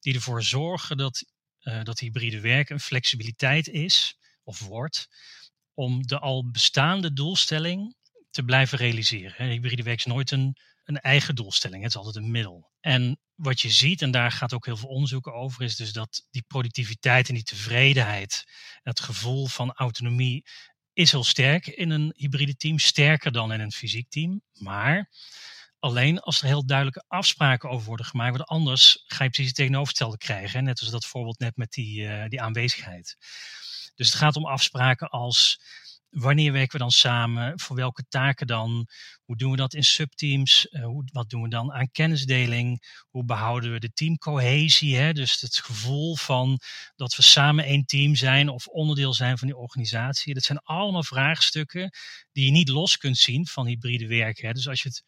die 0.00 0.14
ervoor 0.14 0.42
zorgen 0.42 0.96
dat, 0.96 1.24
dat 1.82 1.98
hybride 1.98 2.40
werken 2.40 2.74
een 2.74 2.80
flexibiliteit 2.80 3.68
is 3.68 4.18
of 4.42 4.60
wordt 4.60 5.08
om 5.74 6.06
de 6.06 6.18
al 6.18 6.50
bestaande 6.50 7.12
doelstelling 7.12 7.96
te 8.30 8.42
blijven 8.42 8.78
realiseren. 8.78 9.48
Hybride 9.48 9.82
werk 9.82 9.98
is 9.98 10.04
nooit 10.04 10.30
een, 10.30 10.56
een 10.84 11.00
eigen 11.00 11.34
doelstelling, 11.34 11.82
het 11.82 11.90
is 11.92 11.98
altijd 11.98 12.16
een 12.16 12.30
middel. 12.30 12.70
En 12.80 13.20
wat 13.34 13.60
je 13.60 13.70
ziet, 13.70 14.02
en 14.02 14.10
daar 14.10 14.32
gaat 14.32 14.52
ook 14.52 14.66
heel 14.66 14.76
veel 14.76 14.88
onderzoek 14.88 15.26
over, 15.26 15.62
is 15.62 15.76
dus 15.76 15.92
dat 15.92 16.26
die 16.30 16.44
productiviteit 16.46 17.28
en 17.28 17.34
die 17.34 17.42
tevredenheid, 17.42 18.44
het 18.82 19.00
gevoel 19.00 19.46
van 19.46 19.72
autonomie, 19.72 20.44
is 20.92 21.10
heel 21.10 21.24
sterk 21.24 21.66
in 21.66 21.90
een 21.90 22.12
hybride 22.16 22.56
team, 22.56 22.78
sterker 22.78 23.32
dan 23.32 23.52
in 23.52 23.60
een 23.60 23.72
fysiek 23.72 24.08
team. 24.08 24.42
Maar 24.52 25.10
alleen 25.78 26.20
als 26.20 26.40
er 26.40 26.46
heel 26.46 26.66
duidelijke 26.66 27.04
afspraken 27.08 27.70
over 27.70 27.86
worden 27.86 28.06
gemaakt, 28.06 28.36
want 28.36 28.48
anders 28.48 29.04
ga 29.06 29.24
je 29.24 29.30
precies 29.30 29.46
het 29.46 29.56
tegenovergestelde 29.56 30.18
krijgen. 30.18 30.64
Net 30.64 30.80
als 30.80 30.90
dat 30.90 31.06
voorbeeld 31.06 31.38
net 31.38 31.56
met 31.56 31.72
die, 31.72 32.00
uh, 32.00 32.24
die 32.26 32.42
aanwezigheid. 32.42 33.16
Dus 33.94 34.06
het 34.06 34.16
gaat 34.16 34.36
om 34.36 34.46
afspraken 34.46 35.08
als 35.08 35.60
wanneer 36.10 36.52
werken 36.52 36.72
we 36.72 36.78
dan 36.78 36.90
samen? 36.90 37.60
Voor 37.60 37.76
welke 37.76 38.04
taken 38.08 38.46
dan? 38.46 38.88
Hoe 39.24 39.36
doen 39.36 39.50
we 39.50 39.56
dat 39.56 39.74
in 39.74 39.84
subteams? 39.84 40.66
Uh, 40.70 40.84
hoe, 40.84 41.08
wat 41.12 41.30
doen 41.30 41.42
we 41.42 41.48
dan 41.48 41.72
aan 41.72 41.90
kennisdeling? 41.90 42.82
Hoe 43.08 43.24
behouden 43.24 43.72
we 43.72 43.78
de 43.78 43.92
teamcohesie? 43.92 44.96
Hè? 44.96 45.12
Dus 45.12 45.40
het 45.40 45.56
gevoel 45.56 46.16
van 46.16 46.60
dat 46.96 47.16
we 47.16 47.22
samen 47.22 47.64
één 47.64 47.84
team 47.84 48.14
zijn 48.14 48.48
of 48.48 48.66
onderdeel 48.66 49.14
zijn 49.14 49.38
van 49.38 49.48
die 49.48 49.56
organisatie. 49.56 50.34
Dat 50.34 50.42
zijn 50.42 50.58
allemaal 50.58 51.02
vraagstukken 51.02 51.90
die 52.32 52.44
je 52.44 52.50
niet 52.50 52.68
los 52.68 52.96
kunt 52.96 53.18
zien 53.18 53.46
van 53.46 53.66
hybride 53.66 54.06
werken. 54.06 54.46
Hè? 54.46 54.52
Dus 54.52 54.68
als 54.68 54.82
je 54.82 54.88
het 54.88 55.02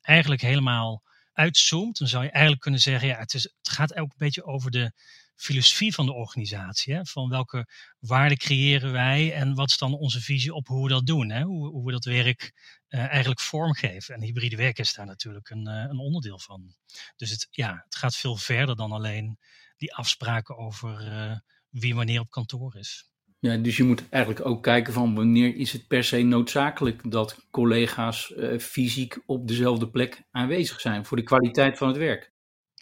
eigenlijk 0.00 0.40
helemaal 0.40 1.02
uitzoomt, 1.32 1.98
dan 1.98 2.08
zou 2.08 2.24
je 2.24 2.30
eigenlijk 2.30 2.62
kunnen 2.62 2.80
zeggen, 2.80 3.08
ja, 3.08 3.18
het, 3.18 3.34
is, 3.34 3.42
het 3.42 3.68
gaat 3.68 3.96
ook 3.96 4.10
een 4.10 4.16
beetje 4.18 4.44
over 4.44 4.70
de 4.70 4.92
filosofie 5.40 5.94
van 5.94 6.06
de 6.06 6.12
organisatie. 6.12 6.94
Hè? 6.94 7.04
Van 7.04 7.28
welke 7.28 7.66
waarden 7.98 8.38
creëren 8.38 8.92
wij 8.92 9.34
en 9.34 9.54
wat 9.54 9.68
is 9.68 9.78
dan 9.78 9.94
onze 9.94 10.20
visie 10.20 10.54
op 10.54 10.66
hoe 10.66 10.82
we 10.82 10.88
dat 10.88 11.06
doen? 11.06 11.30
Hè? 11.30 11.42
Hoe, 11.42 11.68
hoe 11.68 11.84
we 11.84 11.92
dat 11.92 12.04
werk 12.04 12.52
uh, 12.88 13.00
eigenlijk 13.00 13.40
vormgeven. 13.40 14.14
En 14.14 14.22
hybride 14.22 14.56
werken 14.56 14.84
is 14.84 14.94
daar 14.94 15.06
natuurlijk 15.06 15.50
een, 15.50 15.68
uh, 15.68 15.74
een 15.74 15.98
onderdeel 15.98 16.38
van. 16.38 16.74
Dus 17.16 17.30
het, 17.30 17.46
ja, 17.50 17.82
het 17.84 17.96
gaat 17.96 18.16
veel 18.16 18.36
verder 18.36 18.76
dan 18.76 18.92
alleen 18.92 19.38
die 19.76 19.94
afspraken 19.94 20.56
over 20.56 21.12
uh, 21.12 21.36
wie 21.68 21.94
wanneer 21.94 22.20
op 22.20 22.30
kantoor 22.30 22.76
is. 22.76 23.09
Ja, 23.40 23.56
dus 23.56 23.76
je 23.76 23.84
moet 23.84 24.08
eigenlijk 24.08 24.46
ook 24.46 24.62
kijken 24.62 24.92
van 24.92 25.14
wanneer 25.14 25.56
is 25.56 25.72
het 25.72 25.86
per 25.86 26.04
se 26.04 26.22
noodzakelijk 26.22 27.10
dat 27.10 27.46
collega's 27.50 28.32
fysiek 28.58 29.18
op 29.26 29.48
dezelfde 29.48 29.88
plek 29.88 30.22
aanwezig 30.30 30.80
zijn 30.80 31.04
voor 31.04 31.16
de 31.16 31.22
kwaliteit 31.22 31.78
van 31.78 31.88
het 31.88 31.96
werk. 31.96 32.32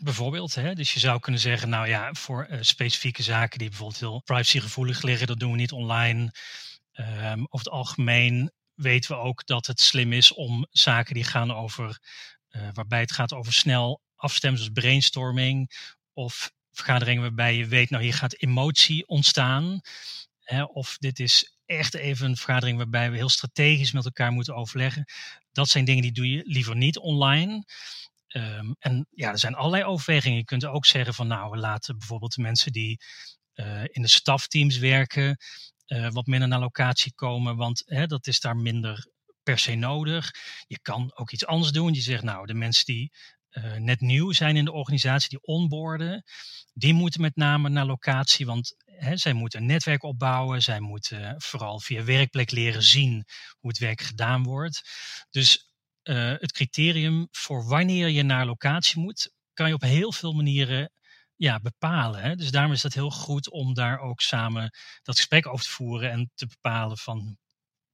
Bijvoorbeeld, 0.03 0.55
hè? 0.55 0.75
dus 0.75 0.93
je 0.93 1.01
zou 1.01 1.21
kunnen 1.21 1.41
zeggen, 1.41 1.69
nou 1.69 1.89
ja, 1.89 2.13
voor 2.13 2.47
uh, 2.51 2.59
specifieke 2.61 3.23
zaken 3.23 3.59
die 3.59 3.69
bijvoorbeeld 3.69 4.01
heel 4.01 4.23
privacygevoelig 4.25 5.03
liggen, 5.03 5.27
dat 5.27 5.39
doen 5.39 5.51
we 5.51 5.57
niet 5.57 5.73
online. 5.73 6.33
Um, 6.93 7.47
over 7.49 7.67
het 7.67 7.69
algemeen 7.69 8.53
weten 8.75 9.11
we 9.11 9.23
ook 9.23 9.47
dat 9.47 9.67
het 9.67 9.81
slim 9.81 10.13
is 10.13 10.33
om 10.33 10.67
zaken 10.71 11.15
die 11.15 11.25
gaan 11.25 11.55
over, 11.55 12.01
uh, 12.51 12.69
waarbij 12.73 13.01
het 13.01 13.13
gaat 13.13 13.33
over 13.33 13.53
snel 13.53 14.01
afstemmen, 14.15 14.61
zoals 14.61 14.75
brainstorming 14.75 15.71
of 16.13 16.53
vergaderingen 16.71 17.23
waarbij 17.23 17.57
je 17.57 17.67
weet, 17.67 17.91
nou 17.91 18.03
hier 18.03 18.15
gaat 18.15 18.37
emotie 18.41 19.07
ontstaan. 19.07 19.81
Of 20.73 20.97
dit 20.99 21.19
is 21.19 21.57
echt 21.67 21.95
even 21.95 22.29
een 22.29 22.37
vergadering 22.37 22.77
waarbij 22.77 23.11
we 23.11 23.17
heel 23.17 23.29
strategisch 23.29 23.93
met 23.93 24.05
elkaar 24.05 24.33
moeten 24.33 24.55
overleggen. 24.55 25.05
Dat 25.53 25.69
zijn 25.69 25.85
dingen 25.85 26.03
die 26.03 26.13
doe 26.13 26.31
je 26.31 26.43
liever 26.45 26.77
niet 26.77 26.99
online. 26.99 27.65
Um, 28.29 28.77
en 28.79 29.07
ja, 29.11 29.31
er 29.31 29.39
zijn 29.39 29.55
allerlei 29.55 29.85
overwegingen. 29.85 30.39
Je 30.39 30.45
kunt 30.45 30.65
ook 30.65 30.87
zeggen 30.87 31.15
van 31.15 31.27
nou, 31.27 31.51
we 31.51 31.57
laten 31.57 31.99
bijvoorbeeld 31.99 32.35
de 32.35 32.43
mensen 32.43 32.73
die 32.73 33.01
uh, 33.55 33.83
in 33.85 34.03
de 34.03 34.09
stafteams 34.09 34.79
werken, 34.79 35.39
uh, 35.87 36.11
wat 36.11 36.27
minder 36.27 36.49
naar 36.49 36.61
locatie 36.61 37.15
komen, 37.15 37.57
want 37.57 37.83
hè, 37.87 38.07
dat 38.07 38.27
is 38.27 38.41
daar 38.41 38.57
minder 38.57 39.07
per 39.43 39.59
se 39.59 39.75
nodig. 39.75 40.31
Je 40.67 40.79
kan 40.83 41.13
ook 41.15 41.31
iets 41.31 41.47
anders 41.47 41.73
doen. 41.73 41.95
Je 41.95 42.01
zegt 42.01 42.23
nou, 42.23 42.47
de 42.47 42.55
mensen 42.55 42.85
die 42.85 43.13
uh, 43.51 43.75
net 43.75 44.01
nieuw 44.01 44.33
zijn 44.33 44.57
in 44.57 44.65
de 44.65 44.73
organisatie, 44.73 45.29
die 45.29 45.43
onboorden, 45.43 46.25
die 46.73 46.95
moeten 46.95 47.21
met 47.21 47.37
name 47.37 47.69
naar 47.69 47.87
locatie, 47.87 48.47
want 48.47 48.75
hè, 48.99 49.17
zij 49.17 49.33
moeten 49.33 49.61
een 49.61 49.67
netwerk 49.67 50.03
opbouwen. 50.03 50.63
Zij 50.63 50.81
moeten 50.81 51.35
vooral 51.39 51.81
via 51.81 52.05
werkplek 52.05 52.51
leren 52.51 52.83
zien 52.83 53.25
hoe 53.59 53.71
het 53.71 53.79
werk 53.79 54.01
gedaan 54.01 54.43
wordt. 54.43 54.83
Dus 55.31 55.73
uh, 56.03 56.35
het 56.39 56.53
criterium 56.53 57.29
voor 57.31 57.69
wanneer 57.69 58.09
je 58.09 58.23
naar 58.23 58.47
locatie 58.47 59.01
moet, 59.01 59.33
kan 59.53 59.69
je 59.69 59.75
op 59.75 59.83
heel 59.83 60.13
veel 60.13 60.33
manieren 60.33 60.93
ja, 61.37 61.61
bepalen. 61.61 62.23
Hè? 62.23 62.35
Dus 62.35 62.51
daarom 62.51 62.73
is 62.73 62.83
het 62.83 62.95
heel 62.95 63.11
goed 63.11 63.51
om 63.51 63.75
daar 63.75 64.01
ook 64.01 64.21
samen 64.21 64.71
dat 65.03 65.17
gesprek 65.17 65.47
over 65.47 65.65
te 65.65 65.71
voeren 65.71 66.11
en 66.11 66.31
te 66.35 66.47
bepalen 66.47 66.99
van 66.99 67.37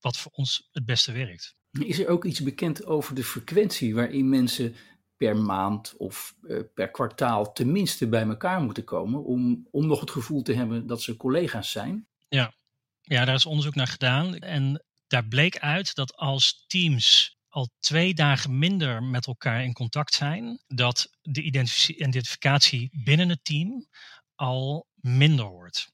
wat 0.00 0.18
voor 0.18 0.32
ons 0.32 0.68
het 0.73 0.84
beste 0.84 1.12
werkt. 1.12 1.54
Is 1.70 1.99
er 1.99 2.08
ook 2.08 2.25
iets 2.25 2.42
bekend 2.42 2.84
over 2.84 3.14
de 3.14 3.25
frequentie 3.25 3.94
waarin 3.94 4.28
mensen 4.28 4.76
per 5.16 5.37
maand 5.37 5.94
of 5.97 6.35
uh, 6.42 6.61
per 6.75 6.90
kwartaal 6.90 7.52
tenminste 7.52 8.09
bij 8.09 8.23
elkaar 8.23 8.61
moeten 8.61 8.85
komen 8.85 9.25
om, 9.25 9.68
om 9.71 9.87
nog 9.87 10.00
het 10.00 10.11
gevoel 10.11 10.42
te 10.42 10.54
hebben 10.54 10.87
dat 10.87 11.02
ze 11.02 11.16
collega's 11.16 11.71
zijn? 11.71 12.06
Ja. 12.28 12.54
ja, 13.00 13.25
daar 13.25 13.35
is 13.35 13.47
onderzoek 13.47 13.75
naar 13.75 13.87
gedaan 13.87 14.38
en 14.38 14.85
daar 15.06 15.26
bleek 15.26 15.59
uit 15.59 15.94
dat 15.94 16.16
als 16.16 16.64
teams 16.66 17.37
al 17.49 17.71
twee 17.80 18.14
dagen 18.14 18.59
minder 18.59 19.02
met 19.02 19.26
elkaar 19.26 19.64
in 19.64 19.73
contact 19.73 20.14
zijn, 20.14 20.62
dat 20.66 21.11
de 21.23 21.42
identificatie 21.42 22.90
binnen 23.04 23.28
het 23.28 23.44
team 23.44 23.87
al 24.35 24.87
minder 24.94 25.47
wordt. 25.47 25.92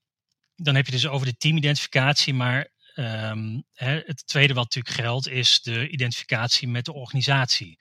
Dan 0.54 0.74
heb 0.74 0.86
je 0.86 0.92
dus 0.92 1.06
over 1.06 1.26
de 1.26 1.36
teamidentificatie, 1.36 2.34
maar 2.34 2.70
um, 2.94 3.64
hè, 3.72 4.00
het 4.04 4.26
tweede 4.26 4.54
wat 4.54 4.64
natuurlijk 4.64 4.94
geldt 4.94 5.28
is 5.28 5.60
de 5.62 5.88
identificatie 5.88 6.68
met 6.68 6.84
de 6.84 6.92
organisatie. 6.92 7.78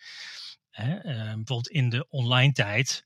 Hè, 0.81 0.95
uh, 0.95 1.24
bijvoorbeeld 1.24 1.69
in 1.69 1.89
de 1.89 2.05
online 2.09 2.51
tijd 2.51 3.03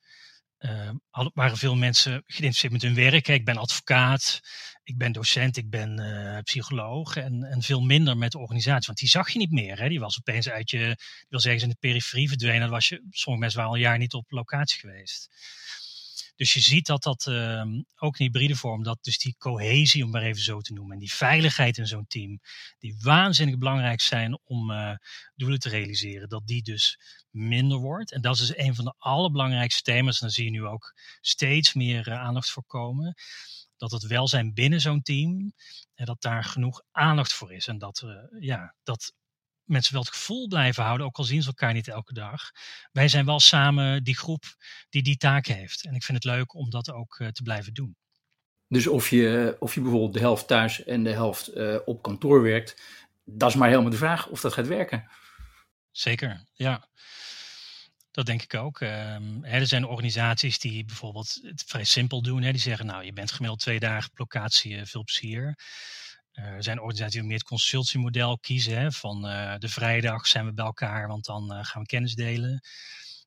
uh, 0.60 0.90
waren 1.34 1.58
veel 1.58 1.76
mensen 1.76 2.24
geïnteresseerd 2.26 2.74
met 2.74 2.82
hun 2.82 2.96
werk. 2.96 3.28
Ik 3.28 3.46
ben 3.46 3.58
advocaat, 3.58 4.40
ik 4.84 4.98
ben 4.98 5.12
docent, 5.12 5.58
ik 5.58 5.70
ben 5.70 6.00
uh, 6.00 6.40
psycholoog 6.40 7.16
en, 7.16 7.44
en 7.44 7.62
veel 7.62 7.82
minder 7.82 8.18
met 8.18 8.32
de 8.32 8.40
organisatie. 8.40 8.86
Want 8.86 8.98
die 8.98 9.10
zag 9.10 9.30
je 9.30 9.40
niet 9.40 9.52
meer. 9.52 9.80
Hè? 9.80 9.90
Die 9.90 10.00
was 10.00 10.18
opeens 10.18 10.50
uit 10.50 10.70
je, 10.70 10.98
was 11.30 11.46
ergens 11.46 11.64
in 11.64 11.70
de 11.70 11.76
periferie 11.80 12.28
verdwenen. 12.28 12.60
Dan 12.60 12.70
was 12.70 12.90
je, 12.90 12.96
sommige 13.10 13.44
mensen 13.44 13.60
waren 13.60 13.72
al 13.74 13.78
een 13.78 13.84
jaar 13.84 13.98
niet 13.98 14.14
op 14.14 14.32
locatie 14.32 14.80
geweest. 14.80 15.30
Dus 16.36 16.54
je 16.54 16.60
ziet 16.60 16.86
dat 16.86 17.04
dat 17.04 17.26
uh, 17.30 17.64
ook 17.96 18.20
in 18.20 18.26
hybride 18.26 18.56
vorm, 18.56 18.84
dat 18.84 19.04
dus 19.04 19.18
die 19.18 19.36
cohesie, 19.38 20.04
om 20.04 20.10
maar 20.10 20.22
even 20.22 20.42
zo 20.42 20.60
te 20.60 20.74
noemen, 20.74 20.94
en 20.94 21.00
die 21.00 21.14
veiligheid 21.14 21.78
in 21.78 21.88
zo'n 21.88 22.08
team, 22.08 22.40
die 22.80 22.96
waanzinnig 23.00 23.58
belangrijk 23.58 24.02
zijn 24.02 24.40
om 24.44 24.72
uh, 24.72 24.96
doelen 25.36 25.60
te 25.60 25.70
realiseren, 25.70 26.30
dat 26.30 26.48
die 26.48 26.64
dus 26.64 27.00
minder 27.30 27.78
wordt. 27.78 28.12
En 28.12 28.22
dat 28.22 28.34
is 28.34 28.48
dus 28.48 28.58
een 28.58 28.76
van 28.76 28.86
de 28.86 28.96
allerbelangrijkste 28.98 29.82
thema's. 29.82 30.16
En 30.16 30.26
daar 30.26 30.36
zie 30.36 30.46
je 30.46 30.52
nu 30.52 30.66
ook 30.66 30.94
steeds 31.22 31.74
meer 31.74 32.08
uh, 32.08 32.14
aandacht 32.20 32.50
voor 32.50 32.66
komen. 32.66 33.14
Dat 33.78 33.92
het 33.92 34.04
welzijn 34.04 34.54
binnen 34.54 34.82
zo'n 34.82 35.02
team, 35.02 35.54
en 35.94 36.06
dat 36.06 36.22
daar 36.22 36.44
genoeg 36.44 36.82
aandacht 36.92 37.34
voor 37.34 37.54
is. 37.54 37.68
En 37.68 37.78
dat, 37.78 38.06
ja, 38.40 38.76
dat 38.84 39.14
mensen 39.66 39.94
wel 39.94 40.02
het 40.02 40.14
gevoel 40.14 40.48
blijven 40.48 40.84
houden, 40.84 41.06
ook 41.06 41.18
al 41.18 41.24
zien 41.24 41.42
ze 41.42 41.48
elkaar 41.48 41.74
niet 41.74 41.88
elke 41.88 42.14
dag. 42.14 42.52
Wij 42.92 43.08
zijn 43.08 43.26
wel 43.26 43.40
samen 43.40 44.04
die 44.04 44.18
groep 44.18 44.44
die 44.90 45.04
die 45.04 45.18
taak 45.18 45.46
heeft. 45.46 45.86
En 45.86 45.96
ik 45.96 46.04
vind 46.04 46.24
het 46.24 46.34
leuk 46.34 46.54
om 46.54 46.70
dat 46.70 46.92
ook 46.92 47.20
uh, 47.20 47.28
te 47.28 47.44
blijven 47.44 47.74
doen. 47.74 47.96
Dus 48.68 48.88
of 48.88 49.10
je, 49.10 49.56
of 49.60 49.74
je 49.74 49.82
bijvoorbeeld 49.82 50.14
de 50.14 50.20
helft 50.20 50.48
thuis 50.48 50.84
en 50.84 51.04
de 51.04 51.12
helft 51.12 51.56
uh, 51.56 51.78
op 51.86 52.02
kantoor 52.02 52.42
werkt, 52.42 52.82
dat 53.26 53.50
is 53.50 53.56
maar 53.56 53.70
helemaal 53.70 53.92
de 53.92 53.98
vraag 53.98 54.28
of 54.28 54.42
dat 54.42 54.54
gaat 54.54 54.68
werken. 54.68 55.08
Zeker, 55.92 56.44
ja. 56.54 56.88
Dat 58.12 58.26
denk 58.26 58.42
ik 58.42 58.54
ook. 58.54 58.80
Um, 58.80 59.44
hè, 59.44 59.60
er 59.60 59.68
zijn 59.68 59.86
organisaties 59.86 60.60
die 60.60 60.86
bijvoorbeeld 60.86 61.40
het 61.42 61.64
vrij 61.68 61.84
simpel 61.84 62.22
doen. 62.22 62.42
Hè, 62.42 62.52
die 62.52 62.62
zeggen, 62.62 62.86
nou, 62.86 63.04
je 63.04 63.14
bent 63.14 63.32
gemiddeld 63.32 63.60
twee 63.60 63.80
dagen 63.80 64.10
op 64.10 64.18
locatie, 64.18 64.86
veel 64.86 65.04
plezier. 65.04 65.58
Er 66.34 66.64
zijn 66.64 66.80
organisaties 66.80 67.20
die 67.20 67.24
meer 67.24 67.38
het 67.38 67.48
consultiemodel 67.48 68.40
kiezen. 68.40 68.78
Hè, 68.78 68.92
van 68.92 69.30
uh, 69.30 69.56
de 69.58 69.70
vrijdag 69.70 70.28
zijn 70.28 70.46
we 70.46 70.54
bij 70.54 70.66
elkaar, 70.66 71.08
want 71.08 71.26
dan 71.26 71.54
uh, 71.54 71.64
gaan 71.64 71.82
we 71.82 71.88
kennis 71.88 72.16
delen. 72.16 72.62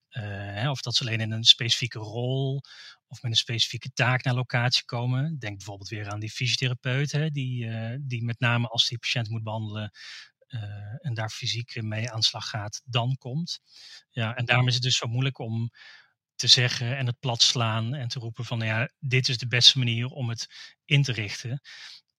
Hè, 0.08 0.70
of 0.70 0.80
dat 0.80 0.94
ze 0.94 1.02
alleen 1.02 1.20
in 1.20 1.30
een 1.30 1.44
specifieke 1.44 1.98
rol 1.98 2.60
of 3.06 3.22
met 3.22 3.30
een 3.30 3.36
specifieke 3.36 3.90
taak 3.92 4.24
naar 4.24 4.34
locatie 4.34 4.84
komen. 4.84 5.38
Denk 5.38 5.56
bijvoorbeeld 5.56 5.88
weer 5.88 6.10
aan 6.10 6.20
die 6.20 6.30
fysiotherapeut, 6.30 7.12
hè, 7.12 7.30
die, 7.30 7.70
die 8.00 8.24
met 8.24 8.40
name 8.40 8.68
als 8.68 8.88
die 8.88 8.98
patiënt 8.98 9.28
moet 9.28 9.42
behandelen, 9.42 9.92
uh, 10.48 11.06
en 11.06 11.14
daar 11.14 11.30
fysiek 11.30 11.82
mee 11.82 12.10
aan 12.10 12.18
de 12.18 12.26
slag 12.26 12.48
gaat, 12.48 12.82
dan 12.84 13.16
komt. 13.16 13.60
Ja, 14.10 14.34
en 14.34 14.44
daarom 14.44 14.68
is 14.68 14.74
het 14.74 14.82
dus 14.82 14.96
zo 14.96 15.06
moeilijk 15.06 15.38
om 15.38 15.70
te 16.34 16.46
zeggen 16.46 16.96
en 16.96 17.06
het 17.06 17.18
plat 17.18 17.42
slaan 17.42 17.94
en 17.94 18.08
te 18.08 18.18
roepen 18.18 18.44
van 18.44 18.58
nou 18.58 18.70
ja, 18.70 18.90
dit 18.98 19.28
is 19.28 19.38
de 19.38 19.46
beste 19.46 19.78
manier 19.78 20.06
om 20.06 20.28
het 20.28 20.46
in 20.84 21.02
te 21.02 21.12
richten. 21.12 21.60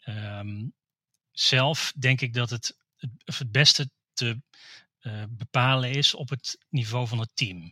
Um, 0.09 0.73
zelf 1.31 1.93
denk 1.97 2.21
ik 2.21 2.33
dat 2.33 2.49
het 2.49 2.77
het, 3.25 3.51
beste 3.51 3.89
te 4.13 4.41
uh, 5.01 5.23
bepalen 5.29 5.91
is 5.91 6.13
op 6.13 6.29
het 6.29 6.65
niveau 6.69 7.07
van 7.07 7.19
het 7.19 7.31
team. 7.33 7.71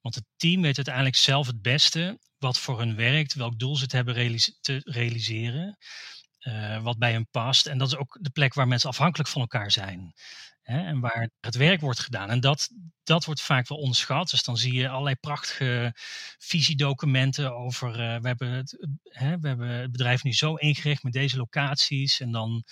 Want 0.00 0.14
het 0.14 0.24
team 0.36 0.62
weet 0.62 0.76
uiteindelijk 0.76 1.16
zelf 1.16 1.46
het 1.46 1.62
beste 1.62 2.18
wat 2.38 2.58
voor 2.58 2.78
hun 2.78 2.96
werkt, 2.96 3.34
welk 3.34 3.58
doel 3.58 3.76
ze 3.76 3.82
het 3.82 3.92
hebben 3.92 4.38
te 4.60 4.80
realiseren, 4.84 5.78
uh, 6.40 6.82
wat 6.82 6.98
bij 6.98 7.12
hen 7.12 7.28
past. 7.30 7.66
En 7.66 7.78
dat 7.78 7.88
is 7.88 7.96
ook 7.96 8.18
de 8.20 8.30
plek 8.30 8.54
waar 8.54 8.68
mensen 8.68 8.88
afhankelijk 8.88 9.28
van 9.28 9.40
elkaar 9.40 9.70
zijn. 9.70 10.12
Hè, 10.66 10.86
en 10.86 11.00
waar 11.00 11.30
het 11.40 11.54
werk 11.54 11.80
wordt 11.80 12.00
gedaan. 12.00 12.30
En 12.30 12.40
dat, 12.40 12.68
dat 13.04 13.24
wordt 13.24 13.40
vaak 13.40 13.68
wel 13.68 13.78
onderschat. 13.78 14.30
Dus 14.30 14.42
dan 14.42 14.56
zie 14.56 14.72
je 14.72 14.88
allerlei 14.88 15.14
prachtige 15.14 15.92
visiedocumenten 16.38 17.56
over. 17.56 17.88
Uh, 17.88 18.20
we, 18.20 18.28
hebben 18.28 18.50
het, 18.50 18.88
hè, 19.02 19.38
we 19.38 19.48
hebben 19.48 19.68
het 19.68 19.90
bedrijf 19.90 20.22
nu 20.22 20.32
zo 20.32 20.54
ingericht 20.54 21.02
met 21.02 21.12
deze 21.12 21.36
locaties. 21.36 22.20
En 22.20 22.32
dan, 22.32 22.64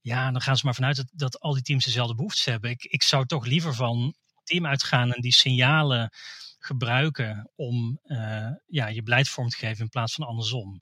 ja, 0.00 0.30
dan 0.30 0.40
gaan 0.40 0.56
ze 0.56 0.64
maar 0.64 0.74
vanuit 0.74 0.96
dat, 0.96 1.10
dat 1.12 1.40
al 1.40 1.52
die 1.52 1.62
teams 1.62 1.84
dezelfde 1.84 2.14
behoeftes 2.14 2.44
hebben. 2.44 2.70
Ik, 2.70 2.84
ik 2.84 3.02
zou 3.02 3.26
toch 3.26 3.46
liever 3.46 3.74
van 3.74 4.14
team 4.42 4.66
uitgaan 4.66 5.12
en 5.12 5.20
die 5.20 5.32
signalen 5.32 6.10
gebruiken 6.58 7.50
om 7.54 8.00
uh, 8.04 8.50
ja, 8.66 8.86
je 8.86 9.02
beleid 9.02 9.28
vorm 9.28 9.48
te 9.48 9.56
geven 9.56 9.82
in 9.82 9.88
plaats 9.88 10.14
van 10.14 10.26
andersom 10.26 10.80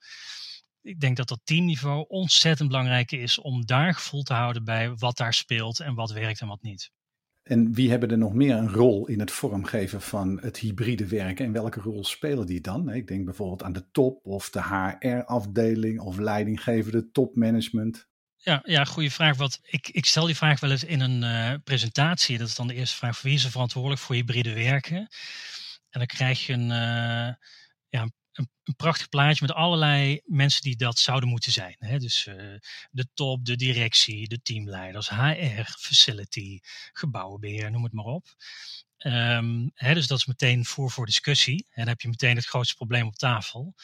ik 0.83 1.01
denk 1.01 1.17
dat 1.17 1.29
dat 1.29 1.41
teamniveau 1.45 2.05
ontzettend 2.09 2.69
belangrijk 2.69 3.12
is 3.12 3.39
om 3.39 3.67
daar 3.67 3.95
gevoel 3.95 4.23
te 4.23 4.35
houden 4.35 4.65
bij 4.65 4.95
wat 4.95 5.17
daar 5.17 5.35
speelt 5.35 5.81
en 5.81 5.95
wat 5.95 6.12
werkt 6.12 6.41
en 6.41 6.49
wat 6.49 6.62
niet. 6.62 6.91
En 7.43 7.75
wie 7.75 7.91
hebben 7.91 8.11
er 8.11 8.19
nog 8.19 8.33
meer 8.33 8.57
een 8.57 8.69
rol 8.69 9.07
in 9.07 9.21
het 9.21 9.31
vormgeven 9.31 10.01
van 10.01 10.41
het 10.41 10.59
hybride 10.59 11.07
werken 11.07 11.45
en 11.45 11.53
welke 11.53 11.81
rol 11.81 12.05
spelen 12.05 12.47
die 12.47 12.61
dan? 12.61 12.91
Ik 12.91 13.07
denk 13.07 13.25
bijvoorbeeld 13.25 13.62
aan 13.62 13.73
de 13.73 13.91
top 13.91 14.27
of 14.27 14.51
de 14.51 14.62
HR-afdeling 14.62 16.01
of 16.01 16.19
leidinggevende 16.19 17.11
topmanagement. 17.11 18.09
Ja, 18.37 18.61
ja, 18.65 18.85
goede 18.85 19.11
vraag. 19.11 19.37
Wat, 19.37 19.61
ik, 19.62 19.89
ik 19.89 20.07
stel 20.07 20.27
die 20.27 20.37
vraag 20.37 20.61
wel 20.61 20.71
eens 20.71 20.85
in 20.85 21.01
een 21.01 21.23
uh, 21.23 21.55
presentatie. 21.65 22.39
Dat 22.39 22.49
is 22.49 22.55
dan 22.55 22.67
de 22.67 22.75
eerste 22.75 22.97
vraag. 22.97 23.23
Wie 23.23 23.35
is 23.35 23.45
er 23.45 23.51
verantwoordelijk 23.51 24.01
voor 24.01 24.15
hybride 24.15 24.53
werken? 24.55 24.97
En 25.91 25.99
dan 25.99 26.07
krijg 26.07 26.47
je 26.47 26.53
een, 26.53 26.71
uh, 26.71 27.35
ja, 27.89 28.03
een, 28.03 28.12
een, 28.33 28.51
prachtig 28.77 29.09
plaatje 29.09 29.47
met 29.47 29.57
allerlei 29.57 30.21
mensen 30.25 30.62
die 30.62 30.77
dat 30.77 30.99
zouden 30.99 31.29
moeten 31.29 31.53
zijn. 31.53 31.77
Hè? 31.79 31.99
Dus 31.99 32.27
uh, 32.27 32.59
de 32.91 33.09
top, 33.15 33.45
de 33.45 33.57
directie, 33.57 34.29
de 34.29 34.43
teamleiders, 34.43 35.09
HR, 35.09 35.62
facility, 35.79 36.59
gebouwenbeheer, 36.93 37.71
noem 37.71 37.85
het 37.85 37.93
maar 37.93 38.05
op. 38.05 38.27
Um, 38.99 39.71
hè, 39.75 39.95
dus 39.95 40.07
dat 40.07 40.19
is 40.19 40.27
meteen 40.27 40.65
voor 40.65 40.91
voor 40.91 41.07
discussie. 41.07 41.67
En 41.69 41.75
dan 41.75 41.89
heb 41.89 42.01
je 42.01 42.09
meteen 42.09 42.37
het 42.37 42.47
grootste 42.47 42.75
probleem 42.75 43.07
op 43.07 43.15
tafel. 43.15 43.75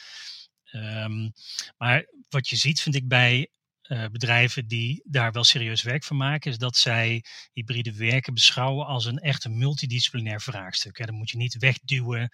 Um, 0.71 1.33
maar 1.77 2.05
wat 2.29 2.49
je 2.49 2.55
ziet, 2.55 2.81
vind 2.81 2.95
ik 2.95 3.07
bij 3.07 3.49
uh, 3.89 4.05
bedrijven 4.05 4.67
die 4.67 5.01
daar 5.05 5.31
wel 5.31 5.43
serieus 5.43 5.81
werk 5.81 6.03
van 6.03 6.17
maken, 6.17 6.51
is 6.51 6.57
dat 6.57 6.77
zij 6.77 7.23
hybride 7.53 7.95
werken 7.95 8.33
beschouwen 8.33 8.85
als 8.85 9.05
een 9.05 9.19
echt 9.19 9.47
multidisciplinair 9.47 10.41
vraagstuk. 10.41 11.05
Dan 11.05 11.15
moet 11.15 11.29
je 11.29 11.37
niet 11.37 11.57
wegduwen 11.57 12.29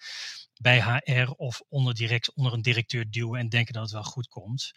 bij 0.60 0.82
HR 0.82 1.30
of 1.30 1.60
onder, 1.68 1.94
direct, 1.94 2.34
onder 2.34 2.52
een 2.52 2.62
directeur 2.62 3.10
duwen 3.10 3.40
en 3.40 3.48
denken 3.48 3.72
dat 3.72 3.82
het 3.82 3.92
wel 3.92 4.02
goed 4.02 4.28
komt. 4.28 4.72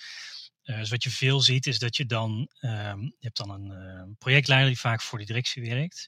Uh, 0.70 0.78
dus 0.78 0.90
wat 0.90 1.04
je 1.04 1.10
veel 1.10 1.42
ziet 1.42 1.68
is 1.68 1.80
dat 1.80 1.98
je 1.98 2.06
dan, 2.06 2.50
um, 2.62 3.02
je 3.04 3.16
hebt 3.20 3.38
dan 3.38 3.50
een 3.50 3.72
uh, 3.72 4.16
projectleider 4.18 4.68
die 4.68 4.80
vaak 4.80 5.02
voor 5.02 5.20
de 5.20 5.26
directie 5.26 5.62
werkt. 5.70 6.08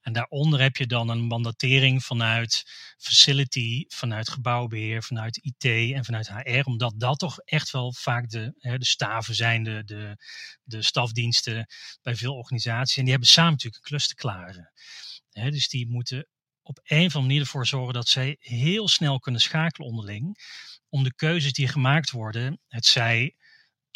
En 0.00 0.12
daaronder 0.12 0.60
heb 0.60 0.76
je 0.76 0.86
dan 0.86 1.08
een 1.08 1.22
mandatering 1.22 2.04
vanuit 2.04 2.62
facility, 2.96 3.84
vanuit 3.88 4.30
gebouwbeheer, 4.30 5.02
vanuit 5.02 5.36
IT 5.36 5.64
en 5.94 6.04
vanuit 6.04 6.28
HR. 6.28 6.64
Omdat 6.64 6.94
dat 6.96 7.18
toch 7.18 7.38
echt 7.38 7.70
wel 7.70 7.92
vaak 7.92 8.28
de, 8.28 8.54
hè, 8.58 8.78
de 8.78 8.84
staven 8.84 9.34
zijn, 9.34 9.62
de, 9.62 9.82
de, 9.84 10.16
de 10.62 10.82
stafdiensten 10.82 11.66
bij 12.02 12.16
veel 12.16 12.34
organisaties. 12.34 12.96
En 12.96 13.02
die 13.02 13.12
hebben 13.12 13.28
samen 13.30 13.52
natuurlijk 13.52 13.82
een 13.82 13.90
klus 13.90 14.06
te 14.06 14.14
klaren. 14.14 14.72
Hè, 15.30 15.50
dus 15.50 15.68
die 15.68 15.88
moeten 15.88 16.28
op 16.62 16.80
een 16.82 16.98
of 16.98 17.02
andere 17.04 17.20
manier 17.20 17.40
ervoor 17.40 17.66
zorgen 17.66 17.94
dat 17.94 18.08
zij 18.08 18.36
heel 18.38 18.88
snel 18.88 19.18
kunnen 19.18 19.40
schakelen 19.40 19.88
onderling. 19.88 20.38
Om 20.88 21.02
de 21.04 21.14
keuzes 21.14 21.52
die 21.52 21.68
gemaakt 21.68 22.10
worden, 22.10 22.60
het 22.68 22.86
zij 22.86 23.36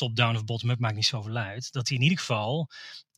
top-down 0.02 0.36
of 0.36 0.44
bottom-up, 0.44 0.78
maakt 0.78 0.94
niet 0.94 1.04
zoveel 1.04 1.36
uit. 1.36 1.72
Dat 1.72 1.86
die 1.86 1.96
in 1.96 2.02
ieder 2.02 2.18
geval 2.18 2.68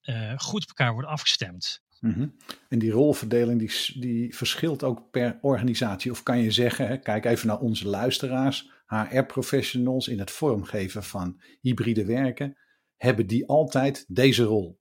uh, 0.02 0.32
goed 0.36 0.62
op 0.62 0.68
elkaar 0.68 0.92
worden 0.92 1.10
afgestemd. 1.10 1.82
Mm 2.00 2.34
En 2.68 2.78
die 2.78 2.90
rolverdeling 2.90 3.58
die, 3.58 4.00
die 4.00 4.36
verschilt 4.36 4.82
ook 4.82 5.10
per 5.10 5.38
organisatie. 5.40 6.10
Of 6.10 6.22
kan 6.22 6.38
je 6.38 6.50
zeggen, 6.50 6.86
hè, 6.86 6.98
kijk 6.98 7.24
even 7.24 7.46
naar 7.46 7.58
onze 7.58 7.88
luisteraars, 7.88 8.70
HR-professionals 8.86 10.08
in 10.08 10.18
het 10.18 10.30
vormgeven 10.30 11.04
van 11.04 11.40
hybride 11.60 12.04
werken, 12.04 12.56
hebben 12.96 13.26
die 13.26 13.48
altijd 13.48 14.04
deze 14.08 14.42
rol? 14.42 14.78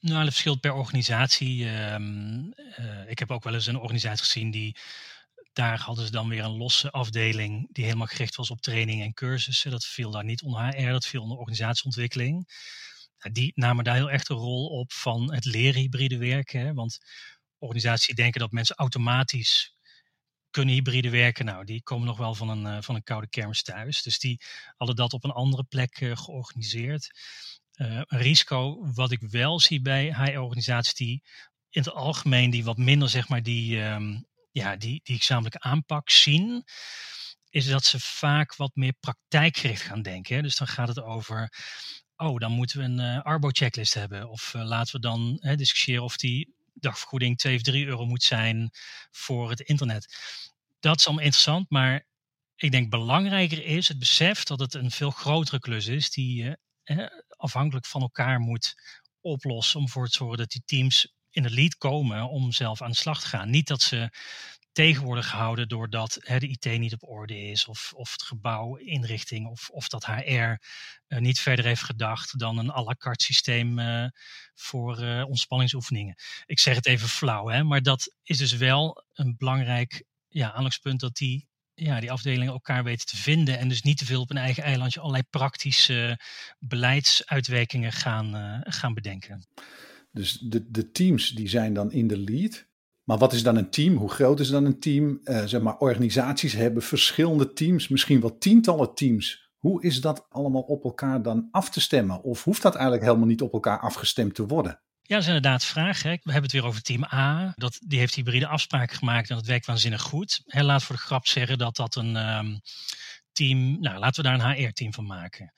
Nou, 0.00 0.18
dat 0.24 0.32
verschilt 0.32 0.60
per 0.60 0.74
organisatie. 0.74 1.68
Um, 1.68 2.52
uh, 2.78 3.10
ik 3.10 3.18
heb 3.18 3.30
ook 3.30 3.44
wel 3.44 3.54
eens 3.54 3.66
een 3.66 3.78
organisatie 3.78 4.24
gezien 4.24 4.50
die 4.50 4.76
daar 5.56 5.80
hadden 5.80 6.04
ze 6.04 6.10
dan 6.10 6.28
weer 6.28 6.44
een 6.44 6.56
losse 6.56 6.90
afdeling 6.90 7.68
die 7.72 7.84
helemaal 7.84 8.06
gericht 8.06 8.36
was 8.36 8.50
op 8.50 8.60
training 8.60 9.02
en 9.02 9.14
cursussen. 9.14 9.70
Dat 9.70 9.84
viel 9.84 10.10
daar 10.10 10.24
niet 10.24 10.42
onder 10.42 10.66
HR, 10.66 10.90
dat 10.90 11.06
viel 11.06 11.22
onder 11.22 11.38
organisatieontwikkeling 11.38 12.46
die 13.32 13.52
namen 13.54 13.84
daar 13.84 13.94
heel 13.94 14.10
echt 14.10 14.28
een 14.28 14.36
rol 14.36 14.66
op 14.66 14.92
van 14.92 15.32
het 15.32 15.44
leren 15.44 15.80
hybride 15.80 16.18
werken. 16.18 16.60
Hè? 16.60 16.74
Want 16.74 16.98
organisaties 17.58 18.14
denken 18.14 18.40
dat 18.40 18.50
mensen 18.50 18.76
automatisch 18.76 19.74
kunnen 20.50 20.74
hybride 20.74 21.10
werken. 21.10 21.44
Nou, 21.44 21.64
die 21.64 21.82
komen 21.82 22.06
nog 22.06 22.16
wel 22.16 22.34
van 22.34 22.48
een, 22.48 22.76
uh, 22.76 22.82
van 22.82 22.94
een 22.94 23.02
koude 23.02 23.28
kermis 23.28 23.62
thuis. 23.62 24.02
Dus 24.02 24.18
die 24.18 24.40
hadden 24.76 24.96
dat 24.96 25.12
op 25.12 25.24
een 25.24 25.30
andere 25.30 25.64
plek 25.64 26.00
uh, 26.00 26.16
georganiseerd. 26.16 27.10
Uh, 27.74 28.02
een 28.06 28.18
risico 28.18 28.92
wat 28.94 29.10
ik 29.10 29.20
wel 29.20 29.60
zie 29.60 29.80
bij 29.80 30.12
HR-organisaties 30.12 30.94
die 30.94 31.22
in 31.70 31.82
het 31.82 31.92
algemeen 31.92 32.50
die 32.50 32.64
wat 32.64 32.76
minder 32.76 33.08
zeg 33.08 33.28
maar 33.28 33.42
die, 33.42 33.82
um, 33.82 34.26
ja, 34.56 34.76
die, 34.76 35.00
die 35.02 35.16
gezamenlijke 35.16 35.60
aanpak 35.60 36.10
zien 36.10 36.64
is 37.50 37.66
dat 37.66 37.84
ze 37.84 38.00
vaak 38.00 38.56
wat 38.56 38.74
meer 38.74 38.92
praktijkgericht 38.92 39.82
gaan 39.82 40.02
denken. 40.02 40.42
Dus 40.42 40.56
dan 40.56 40.66
gaat 40.66 40.88
het 40.88 41.02
over 41.02 41.52
oh, 42.16 42.38
dan 42.38 42.52
moeten 42.52 42.78
we 42.78 42.84
een 42.84 43.16
uh, 43.16 43.22
Arbo-checklist 43.22 43.94
hebben. 43.94 44.28
Of 44.28 44.54
uh, 44.54 44.64
laten 44.64 44.94
we 44.94 45.00
dan 45.00 45.36
hè, 45.40 45.56
discussiëren 45.56 46.02
of 46.02 46.16
die 46.16 46.54
dagvergoeding 46.72 47.38
2 47.38 47.56
of 47.56 47.62
3 47.62 47.86
euro 47.86 48.06
moet 48.06 48.22
zijn 48.22 48.70
voor 49.10 49.50
het 49.50 49.60
internet. 49.60 50.16
Dat 50.80 50.98
is 50.98 51.06
allemaal 51.06 51.24
interessant, 51.24 51.70
maar 51.70 52.06
ik 52.56 52.70
denk 52.70 52.90
belangrijker 52.90 53.64
is 53.64 53.88
het 53.88 53.98
besef 53.98 54.42
dat 54.42 54.60
het 54.60 54.74
een 54.74 54.90
veel 54.90 55.10
grotere 55.10 55.58
klus 55.58 55.86
is 55.86 56.10
die 56.10 56.44
je 56.44 56.58
eh, 56.82 57.06
afhankelijk 57.28 57.86
van 57.86 58.00
elkaar 58.00 58.40
moet 58.40 58.74
oplossen 59.20 59.78
om 59.78 59.84
ervoor 59.84 60.06
te 60.06 60.16
zorgen 60.16 60.38
dat 60.38 60.50
die 60.50 60.62
teams 60.64 61.15
in 61.36 61.42
de 61.42 61.50
lead 61.50 61.76
komen 61.76 62.28
om 62.28 62.52
zelf 62.52 62.82
aan 62.82 62.90
de 62.90 62.96
slag 62.96 63.20
te 63.20 63.26
gaan. 63.26 63.50
Niet 63.50 63.66
dat 63.66 63.82
ze 63.82 64.10
tegen 64.72 65.04
worden 65.04 65.24
gehouden 65.24 65.68
doordat 65.68 66.18
hè, 66.20 66.38
de 66.38 66.48
IT 66.48 66.78
niet 66.78 66.92
op 66.92 67.08
orde 67.08 67.38
is, 67.38 67.66
of, 67.66 67.92
of 67.94 68.12
het 68.12 68.22
gebouw, 68.22 68.76
inrichting, 68.76 69.46
of, 69.46 69.68
of 69.70 69.88
dat 69.88 70.06
HR 70.06 70.32
eh, 70.32 70.58
niet 71.18 71.40
verder 71.40 71.64
heeft 71.64 71.82
gedacht 71.82 72.38
dan 72.38 72.58
een 72.58 72.70
à 72.70 72.82
la 72.82 72.94
carte 72.94 73.24
systeem 73.24 73.78
uh, 73.78 74.06
voor 74.54 75.02
uh, 75.02 75.24
ontspanningsoefeningen. 75.26 76.14
Ik 76.46 76.58
zeg 76.58 76.74
het 76.74 76.86
even 76.86 77.08
flauw, 77.08 77.48
hè, 77.48 77.62
maar 77.62 77.82
dat 77.82 78.14
is 78.22 78.38
dus 78.38 78.52
wel 78.52 79.04
een 79.12 79.34
belangrijk 79.36 80.04
ja, 80.28 80.52
aandachtspunt 80.52 81.00
dat 81.00 81.16
die, 81.16 81.48
ja, 81.74 82.00
die 82.00 82.12
afdelingen 82.12 82.52
elkaar 82.52 82.84
weten 82.84 83.06
te 83.06 83.16
vinden 83.16 83.58
en 83.58 83.68
dus 83.68 83.82
niet 83.82 83.98
te 83.98 84.04
veel 84.04 84.20
op 84.20 84.30
een 84.30 84.36
eigen 84.36 84.62
eilandje 84.62 85.00
allerlei 85.00 85.24
praktische 85.30 86.20
beleidsuitwerkingen 86.58 87.92
gaan, 87.92 88.60
gaan 88.64 88.94
bedenken. 88.94 89.46
Dus 90.16 90.38
de, 90.38 90.70
de 90.70 90.90
teams 90.90 91.30
die 91.30 91.48
zijn 91.48 91.74
dan 91.74 91.92
in 91.92 92.06
de 92.06 92.18
lead. 92.18 92.66
Maar 93.04 93.18
wat 93.18 93.32
is 93.32 93.42
dan 93.42 93.56
een 93.56 93.70
team? 93.70 93.96
Hoe 93.96 94.10
groot 94.10 94.40
is 94.40 94.48
dan 94.48 94.64
een 94.64 94.80
team? 94.80 95.20
Uh, 95.24 95.44
zeg 95.44 95.60
maar, 95.60 95.78
organisaties 95.78 96.52
hebben 96.52 96.82
verschillende 96.82 97.52
teams, 97.52 97.88
misschien 97.88 98.20
wel 98.20 98.38
tientallen 98.38 98.94
teams. 98.94 99.50
Hoe 99.56 99.82
is 99.82 100.00
dat 100.00 100.26
allemaal 100.28 100.62
op 100.62 100.84
elkaar 100.84 101.22
dan 101.22 101.48
af 101.50 101.70
te 101.70 101.80
stemmen? 101.80 102.22
Of 102.22 102.44
hoeft 102.44 102.62
dat 102.62 102.74
eigenlijk 102.74 103.04
helemaal 103.04 103.26
niet 103.26 103.42
op 103.42 103.52
elkaar 103.52 103.80
afgestemd 103.80 104.34
te 104.34 104.46
worden? 104.46 104.80
Ja, 105.02 105.14
dat 105.14 105.20
is 105.20 105.26
inderdaad 105.26 105.64
vraag. 105.64 106.02
Hè. 106.02 106.10
We 106.10 106.20
hebben 106.22 106.42
het 106.42 106.52
weer 106.52 106.64
over 106.64 106.82
team 106.82 107.04
A. 107.04 107.52
Dat, 107.56 107.78
die 107.86 107.98
heeft 107.98 108.14
hybride 108.14 108.46
afspraken 108.46 108.96
gemaakt 108.96 109.30
en 109.30 109.36
dat 109.36 109.46
werkt 109.46 109.66
waanzinnig 109.66 110.02
goed. 110.02 110.42
Hè, 110.44 110.62
laat 110.62 110.82
voor 110.82 110.96
de 110.96 111.02
grap 111.02 111.26
zeggen 111.26 111.58
dat 111.58 111.76
dat 111.76 111.94
een 111.94 112.16
um, 112.16 112.60
team... 113.32 113.80
Nou, 113.80 113.98
laten 113.98 114.22
we 114.22 114.28
daar 114.28 114.40
een 114.40 114.54
HR-team 114.54 114.92
van 114.92 115.06
maken. 115.06 115.52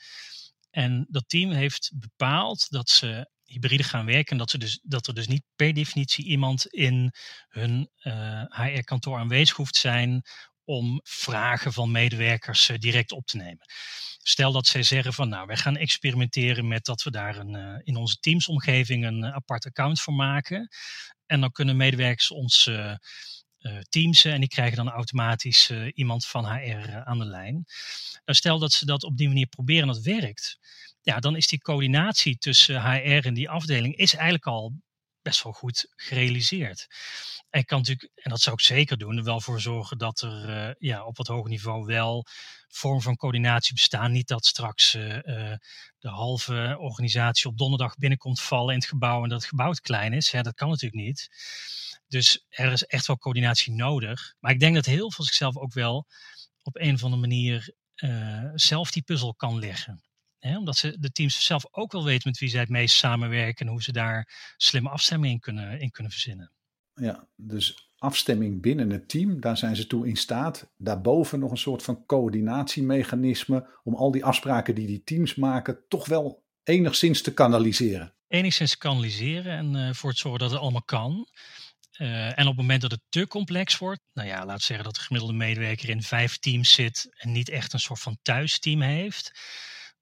En 0.70 1.06
dat 1.10 1.28
team 1.28 1.50
heeft 1.50 1.92
bepaald 1.94 2.70
dat 2.70 2.88
ze 2.88 3.28
hybride 3.48 3.82
gaan 3.82 4.06
werken. 4.06 4.32
En 4.32 4.38
dat, 4.38 4.50
ze 4.50 4.58
dus, 4.58 4.80
dat 4.82 5.06
er 5.06 5.14
dus 5.14 5.26
niet 5.26 5.44
per 5.56 5.74
definitie 5.74 6.24
iemand 6.24 6.66
in 6.66 7.12
hun 7.48 7.90
uh, 8.02 8.40
eh, 8.40 8.46
HR-kantoor 8.50 9.18
aanwezig 9.18 9.56
hoeft 9.56 9.76
zijn 9.76 10.22
om 10.64 11.00
vragen 11.02 11.72
van 11.72 11.90
medewerkers 11.90 12.68
uh, 12.68 12.78
direct 12.78 13.12
op 13.12 13.26
te 13.26 13.36
nemen. 13.36 13.66
Stel 14.22 14.52
dat 14.52 14.66
zij 14.66 14.82
zeggen 14.82 15.12
van 15.12 15.28
nou, 15.28 15.46
wij 15.46 15.56
gaan 15.56 15.76
experimenteren 15.76 16.68
met 16.68 16.84
dat 16.84 17.02
we 17.02 17.10
daar 17.10 17.36
een, 17.36 17.54
uh, 17.54 17.78
in 17.82 17.96
onze 17.96 18.18
teamsomgeving 18.20 19.04
een 19.04 19.24
apart 19.24 19.66
account 19.66 20.00
voor 20.00 20.14
maken. 20.14 20.68
En 21.26 21.40
dan 21.40 21.52
kunnen 21.52 21.76
medewerkers 21.76 22.30
ons 22.30 22.70
teamsen 23.88 24.32
en 24.32 24.40
die 24.40 24.48
krijgen 24.48 24.76
dan 24.76 24.88
automatisch 24.88 25.70
iemand 25.94 26.26
van 26.26 26.46
HR 26.46 27.02
aan 27.04 27.18
de 27.18 27.24
lijn. 27.24 27.64
Nou, 28.24 28.38
stel 28.38 28.58
dat 28.58 28.72
ze 28.72 28.86
dat 28.86 29.02
op 29.04 29.16
die 29.16 29.28
manier 29.28 29.46
proberen 29.46 29.82
en 29.82 29.94
dat 29.94 30.02
werkt 30.02 30.58
ja, 31.08 31.20
dan 31.20 31.36
is 31.36 31.46
die 31.46 31.60
coördinatie 31.60 32.38
tussen 32.38 32.82
HR 32.82 33.26
en 33.26 33.34
die 33.34 33.50
afdeling 33.50 33.96
is 33.96 34.14
eigenlijk 34.14 34.46
al 34.46 34.72
best 35.22 35.42
wel 35.42 35.52
goed 35.52 35.92
gerealiseerd. 35.96 36.86
En 37.50 37.64
kan 37.64 37.78
natuurlijk, 37.78 38.10
en 38.14 38.30
dat 38.30 38.40
zou 38.40 38.54
ik 38.54 38.62
zeker 38.62 38.98
doen, 38.98 39.16
er 39.16 39.24
wel 39.24 39.40
voor 39.40 39.60
zorgen 39.60 39.98
dat 39.98 40.20
er 40.20 40.48
uh, 40.48 40.74
ja, 40.78 41.04
op 41.04 41.16
wat 41.16 41.26
hoger 41.26 41.50
niveau 41.50 41.84
wel 41.84 42.26
vorm 42.68 43.00
van 43.00 43.16
coördinatie 43.16 43.74
bestaan. 43.74 44.12
Niet 44.12 44.28
dat 44.28 44.46
straks 44.46 44.94
uh, 44.94 45.14
uh, 45.14 45.22
de 45.98 46.08
halve 46.08 46.76
organisatie 46.78 47.50
op 47.50 47.58
donderdag 47.58 47.96
binnenkomt 47.96 48.40
vallen 48.40 48.74
in 48.74 48.80
het 48.80 48.88
gebouw 48.88 49.22
en 49.22 49.28
dat 49.28 49.40
het 49.40 49.48
gebouw 49.48 49.72
klein 49.72 50.12
is. 50.12 50.30
Ja, 50.30 50.42
dat 50.42 50.54
kan 50.54 50.68
natuurlijk 50.68 51.02
niet. 51.02 51.28
Dus 52.08 52.44
er 52.48 52.72
is 52.72 52.82
echt 52.82 53.06
wel 53.06 53.18
coördinatie 53.18 53.72
nodig. 53.72 54.34
Maar 54.40 54.52
ik 54.52 54.60
denk 54.60 54.74
dat 54.74 54.86
heel 54.86 55.12
veel 55.12 55.24
zichzelf 55.24 55.56
ook 55.56 55.72
wel 55.72 56.06
op 56.62 56.76
een 56.76 56.94
of 56.94 57.04
andere 57.04 57.20
manier 57.20 57.72
zelf 58.54 58.90
die 58.90 59.02
puzzel 59.02 59.34
kan 59.34 59.58
leggen 59.58 60.07
omdat 60.40 60.76
ze, 60.76 60.98
de 60.98 61.10
teams 61.10 61.44
zelf 61.44 61.66
ook 61.70 61.92
wel 61.92 62.04
weten 62.04 62.28
met 62.28 62.38
wie 62.38 62.48
zij 62.48 62.60
het 62.60 62.68
meest 62.68 62.96
samenwerken 62.96 63.66
en 63.66 63.72
hoe 63.72 63.82
ze 63.82 63.92
daar 63.92 64.52
slimme 64.56 64.88
afstemming 64.88 65.32
in 65.32 65.40
kunnen, 65.40 65.80
in 65.80 65.90
kunnen 65.90 66.12
verzinnen. 66.12 66.52
Ja, 66.94 67.26
dus 67.36 67.90
afstemming 67.98 68.62
binnen 68.62 68.90
het 68.90 69.08
team, 69.08 69.40
daar 69.40 69.56
zijn 69.56 69.76
ze 69.76 69.86
toe 69.86 70.08
in 70.08 70.16
staat. 70.16 70.70
Daarboven 70.76 71.38
nog 71.38 71.50
een 71.50 71.56
soort 71.56 71.82
van 71.82 72.06
coördinatiemechanisme 72.06 73.66
om 73.82 73.94
al 73.94 74.10
die 74.10 74.24
afspraken 74.24 74.74
die 74.74 74.86
die 74.86 75.02
teams 75.04 75.34
maken 75.34 75.78
toch 75.88 76.06
wel 76.06 76.42
enigszins 76.62 77.22
te 77.22 77.34
kanaliseren. 77.34 78.12
Enigszins 78.28 78.78
kanaliseren 78.78 79.52
en 79.52 79.74
uh, 79.74 79.94
voor 79.94 80.10
het 80.10 80.18
zorgen 80.18 80.40
dat 80.40 80.50
het 80.50 80.60
allemaal 80.60 80.82
kan. 80.82 81.28
Uh, 81.98 82.26
en 82.26 82.42
op 82.42 82.46
het 82.46 82.56
moment 82.56 82.80
dat 82.80 82.90
het 82.90 83.00
te 83.08 83.26
complex 83.26 83.78
wordt, 83.78 84.00
nou 84.12 84.28
ja, 84.28 84.44
laat 84.44 84.62
zeggen 84.62 84.84
dat 84.84 84.94
de 84.94 85.00
gemiddelde 85.00 85.34
medewerker 85.34 85.88
in 85.88 86.02
vijf 86.02 86.38
teams 86.38 86.72
zit 86.72 87.08
en 87.16 87.32
niet 87.32 87.48
echt 87.48 87.72
een 87.72 87.80
soort 87.80 88.00
van 88.00 88.18
thuisteam 88.22 88.80
heeft, 88.80 89.40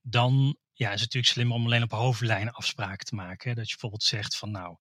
dan 0.08 0.56
ja, 0.72 0.86
is 0.86 1.00
het 1.00 1.00
natuurlijk 1.00 1.32
slim 1.32 1.52
om 1.52 1.64
alleen 1.64 1.82
op 1.82 1.90
hoofdlijnen 1.90 2.52
afspraken 2.52 3.06
te 3.06 3.14
maken. 3.14 3.54
Dat 3.54 3.64
je 3.64 3.70
bijvoorbeeld 3.70 4.02
zegt 4.02 4.36
van 4.36 4.50
nou, 4.50 4.76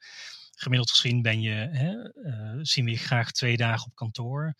gemiddeld 0.55 0.91
gezien 0.91 1.21
ben 1.21 1.41
je, 1.41 1.53
hè, 1.53 1.93
uh, 2.29 2.59
zien 2.61 2.85
we 2.85 2.91
je 2.91 2.97
graag 2.97 3.31
twee 3.31 3.57
dagen 3.57 3.85
op 3.85 3.95
kantoor. 3.95 4.55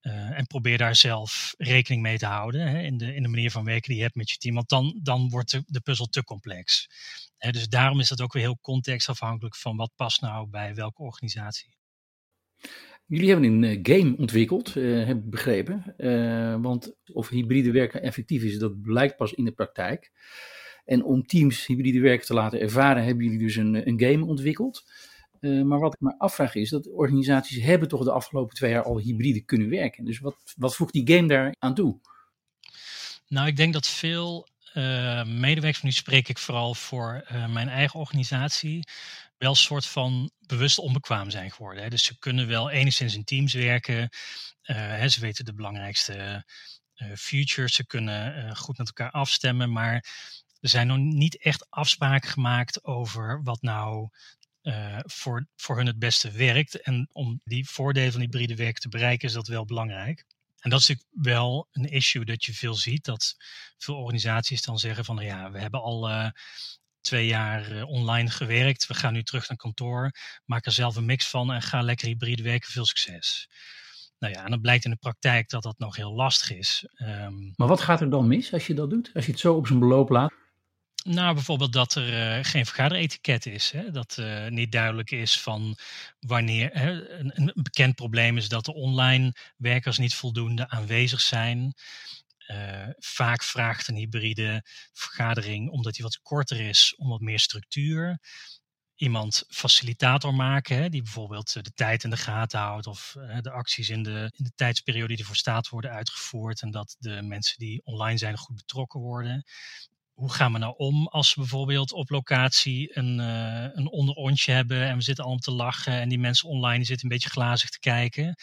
en 0.00 0.46
probeer 0.46 0.78
daar 0.78 0.96
zelf 0.96 1.54
rekening 1.58 2.02
mee 2.02 2.18
te 2.18 2.26
houden 2.26 2.68
hè, 2.68 2.80
in, 2.80 2.96
de, 2.98 3.14
in 3.14 3.22
de 3.22 3.28
manier 3.28 3.50
van 3.50 3.64
werken 3.64 3.88
die 3.88 3.96
je 3.96 4.02
hebt 4.02 4.14
met 4.14 4.30
je 4.30 4.36
team. 4.36 4.54
Want 4.54 4.68
dan, 4.68 5.00
dan 5.02 5.28
wordt 5.28 5.50
de, 5.50 5.62
de 5.66 5.80
puzzel 5.80 6.06
te 6.06 6.24
complex. 6.24 6.88
dus 7.38 7.68
daarom 7.68 8.00
is 8.00 8.08
dat 8.08 8.20
ook 8.20 8.32
weer 8.32 8.42
heel 8.42 8.58
contextafhankelijk 8.60 9.56
van 9.56 9.76
wat 9.76 9.92
past 9.96 10.20
nou 10.20 10.48
bij 10.48 10.74
welke 10.74 11.02
organisatie. 11.02 11.76
Jullie 13.08 13.30
hebben 13.30 13.52
een 13.52 13.64
eh, 13.64 13.78
game 13.82 14.16
ontwikkeld, 14.16 14.74
uh, 14.74 15.06
heb 15.06 15.16
ik 15.16 15.30
begrepen. 15.30 15.94
Uh, 15.98 16.56
want 16.60 16.96
of 17.12 17.28
hybride 17.28 17.70
werken 17.70 18.02
effectief 18.02 18.42
is, 18.42 18.58
dat 18.58 18.82
blijkt 18.82 19.16
pas 19.16 19.32
in 19.32 19.44
de 19.44 19.52
praktijk. 19.52 20.12
En 20.84 21.04
om 21.04 21.26
teams 21.26 21.66
hybride 21.66 22.00
werken 22.00 22.26
te 22.26 22.34
laten 22.34 22.60
ervaren, 22.60 23.04
hebben 23.04 23.24
jullie 23.24 23.38
dus 23.38 23.56
een, 23.56 23.88
een 23.88 24.00
game 24.00 24.24
ontwikkeld. 24.24 24.84
maar 25.40 25.78
wat 25.78 25.94
ik 25.94 26.00
me 26.00 26.18
afvraag 26.18 26.54
is, 26.54 26.70
dat 26.70 26.88
organisaties 26.88 27.62
hebben 27.62 27.88
toch 27.88 28.04
de 28.04 28.12
afgelopen 28.12 28.54
twee 28.54 28.70
jaar 28.70 28.82
al 28.82 28.98
hybride 28.98 29.40
kunnen 29.40 29.68
werken. 29.68 30.04
Dus 30.04 30.18
wat, 30.18 30.36
wat 30.56 30.76
voegt 30.76 30.92
die 30.92 31.14
game 31.14 31.28
daar 31.28 31.54
aan 31.58 31.74
toe? 31.74 32.00
Nou, 33.28 33.46
ik 33.46 33.56
denk 33.56 33.72
dat 33.72 33.86
veel 33.86 34.48
medewerkers, 35.26 35.82
nu 35.82 35.90
spreek 35.90 36.28
ik 36.28 36.38
vooral 36.38 36.74
voor 36.74 37.24
mijn 37.48 37.68
eigen 37.68 38.00
organisatie, 38.00 38.88
wel 39.38 39.50
een 39.50 39.56
soort 39.56 39.86
van 39.86 40.30
bewust 40.38 40.78
onbekwaam 40.78 41.30
zijn 41.30 41.50
geworden. 41.50 41.82
Hè. 41.82 41.90
Dus 41.90 42.04
ze 42.04 42.18
kunnen 42.18 42.46
wel 42.46 42.70
enigszins 42.70 43.14
in 43.14 43.24
teams 43.24 43.52
werken. 43.52 44.00
Uh, 44.02 44.76
hè, 44.76 45.08
ze 45.08 45.20
weten 45.20 45.44
de 45.44 45.54
belangrijkste 45.54 46.44
uh, 46.96 47.16
features. 47.16 47.74
Ze 47.74 47.86
kunnen 47.86 48.44
uh, 48.44 48.54
goed 48.54 48.78
met 48.78 48.86
elkaar 48.86 49.10
afstemmen. 49.10 49.72
Maar 49.72 49.94
er 50.60 50.68
zijn 50.68 50.86
nog 50.86 50.98
niet 50.98 51.38
echt 51.38 51.70
afspraken 51.70 52.30
gemaakt 52.30 52.84
over 52.84 53.42
wat 53.42 53.62
nou 53.62 54.08
voor, 55.06 55.46
voor 55.56 55.76
hun 55.76 55.86
het 55.86 55.98
beste 55.98 56.30
werkt. 56.30 56.80
En 56.80 57.08
om 57.12 57.40
die 57.44 57.68
voordelen 57.68 58.12
van 58.12 58.20
hybride 58.20 58.56
werken 58.56 58.80
te 58.80 58.88
bereiken 58.88 59.28
is 59.28 59.34
dat 59.34 59.46
wel 59.46 59.64
belangrijk. 59.64 60.24
En 60.58 60.70
dat 60.70 60.80
is 60.80 60.88
natuurlijk 60.88 61.16
wel 61.26 61.68
een 61.72 61.90
issue 61.90 62.24
dat 62.24 62.44
je 62.44 62.54
veel 62.54 62.74
ziet. 62.74 63.04
Dat 63.04 63.36
veel 63.78 63.96
organisaties 63.96 64.62
dan 64.62 64.78
zeggen 64.78 65.04
van 65.04 65.16
ja, 65.16 65.50
we 65.50 65.58
hebben 65.58 65.80
al 65.80 66.32
twee 67.08 67.26
jaar 67.26 67.70
eh, 67.70 67.88
online 67.88 68.30
gewerkt. 68.30 68.86
We 68.86 68.94
gaan 68.94 69.12
nu 69.12 69.22
terug 69.22 69.48
naar 69.48 69.56
kantoor. 69.56 70.10
Maak 70.44 70.66
er 70.66 70.72
zelf 70.72 70.96
een 70.96 71.04
mix 71.04 71.28
van 71.28 71.52
en 71.52 71.62
ga 71.62 71.82
lekker 71.82 72.06
hybride 72.08 72.42
werken. 72.42 72.70
Veel 72.70 72.86
succes. 72.86 73.48
Nou 74.18 74.32
ja, 74.32 74.44
en 74.44 74.50
dan 74.50 74.60
blijkt 74.60 74.84
in 74.84 74.90
de 74.90 74.96
praktijk 74.96 75.48
dat 75.48 75.62
dat 75.62 75.78
nog 75.78 75.96
heel 75.96 76.12
lastig 76.12 76.52
is. 76.52 76.88
Um, 76.98 77.52
maar 77.56 77.68
wat 77.68 77.80
gaat 77.80 78.00
er 78.00 78.10
dan 78.10 78.28
mis 78.28 78.52
als 78.52 78.66
je 78.66 78.74
dat 78.74 78.90
doet? 78.90 79.10
Als 79.14 79.26
je 79.26 79.30
het 79.30 79.40
zo 79.40 79.54
op 79.54 79.66
zijn 79.66 79.78
beloop 79.78 80.08
laat? 80.08 80.32
Nou, 81.04 81.34
bijvoorbeeld 81.34 81.72
dat 81.72 81.94
er 81.94 82.36
uh, 82.38 82.44
geen 82.44 82.66
vergaderetiket 82.66 83.46
is. 83.46 83.70
Hè? 83.70 83.90
Dat 83.90 84.16
uh, 84.20 84.48
niet 84.48 84.72
duidelijk 84.72 85.10
is 85.10 85.40
van 85.40 85.76
wanneer. 86.20 86.70
Hè? 86.72 87.18
Een, 87.18 87.32
een, 87.34 87.52
bekend 87.54 87.94
probleem 87.94 88.36
is 88.36 88.48
dat 88.48 88.64
de 88.64 88.74
online 88.74 89.34
werkers 89.56 89.98
niet 89.98 90.14
voldoende 90.14 90.68
aanwezig 90.68 91.20
zijn. 91.20 91.74
Uh, 92.50 92.88
vaak 92.98 93.42
vraagt 93.42 93.88
een 93.88 93.96
hybride 93.96 94.64
vergadering, 94.92 95.70
omdat 95.70 95.94
die 95.94 96.04
wat 96.04 96.20
korter 96.22 96.60
is, 96.60 96.94
om 96.96 97.08
wat 97.08 97.20
meer 97.20 97.38
structuur. 97.38 98.18
Iemand 98.94 99.44
facilitator 99.48 100.34
maken, 100.34 100.90
die 100.90 101.02
bijvoorbeeld 101.02 101.56
eh, 101.56 101.62
de 101.62 101.72
tijd 101.72 102.04
in 102.04 102.10
de 102.10 102.16
gaten 102.16 102.58
houdt 102.58 102.86
of 102.86 103.14
uh, 103.18 103.40
de 103.40 103.50
acties 103.50 103.88
in 103.88 104.02
de, 104.02 104.32
in 104.36 104.44
de 104.44 104.52
tijdsperiode 104.54 105.08
die 105.08 105.18
ervoor 105.18 105.36
staat 105.36 105.68
worden 105.68 105.90
uitgevoerd 105.90 106.62
en 106.62 106.70
dat 106.70 106.96
de 106.98 107.22
mensen 107.22 107.58
die 107.58 107.80
online 107.84 108.18
zijn 108.18 108.36
goed 108.36 108.56
betrokken 108.56 109.00
worden. 109.00 109.44
Hoe 110.12 110.32
gaan 110.32 110.52
we 110.52 110.58
nou 110.58 110.74
om 110.76 111.06
als 111.06 111.34
we 111.34 111.40
bijvoorbeeld 111.40 111.92
op 111.92 112.10
locatie 112.10 112.96
een, 112.98 113.18
uh, 113.18 113.76
een 113.76 113.88
onderontje 113.88 114.52
hebben 114.52 114.82
en 114.88 114.96
we 114.96 115.02
zitten 115.02 115.24
allemaal 115.24 115.42
te 115.42 115.52
lachen 115.52 115.92
en 115.92 116.08
die 116.08 116.18
mensen 116.18 116.48
online 116.48 116.84
zitten 116.84 117.04
een 117.04 117.12
beetje 117.12 117.30
glazig 117.30 117.70
te 117.70 117.78
kijken. 117.78 118.34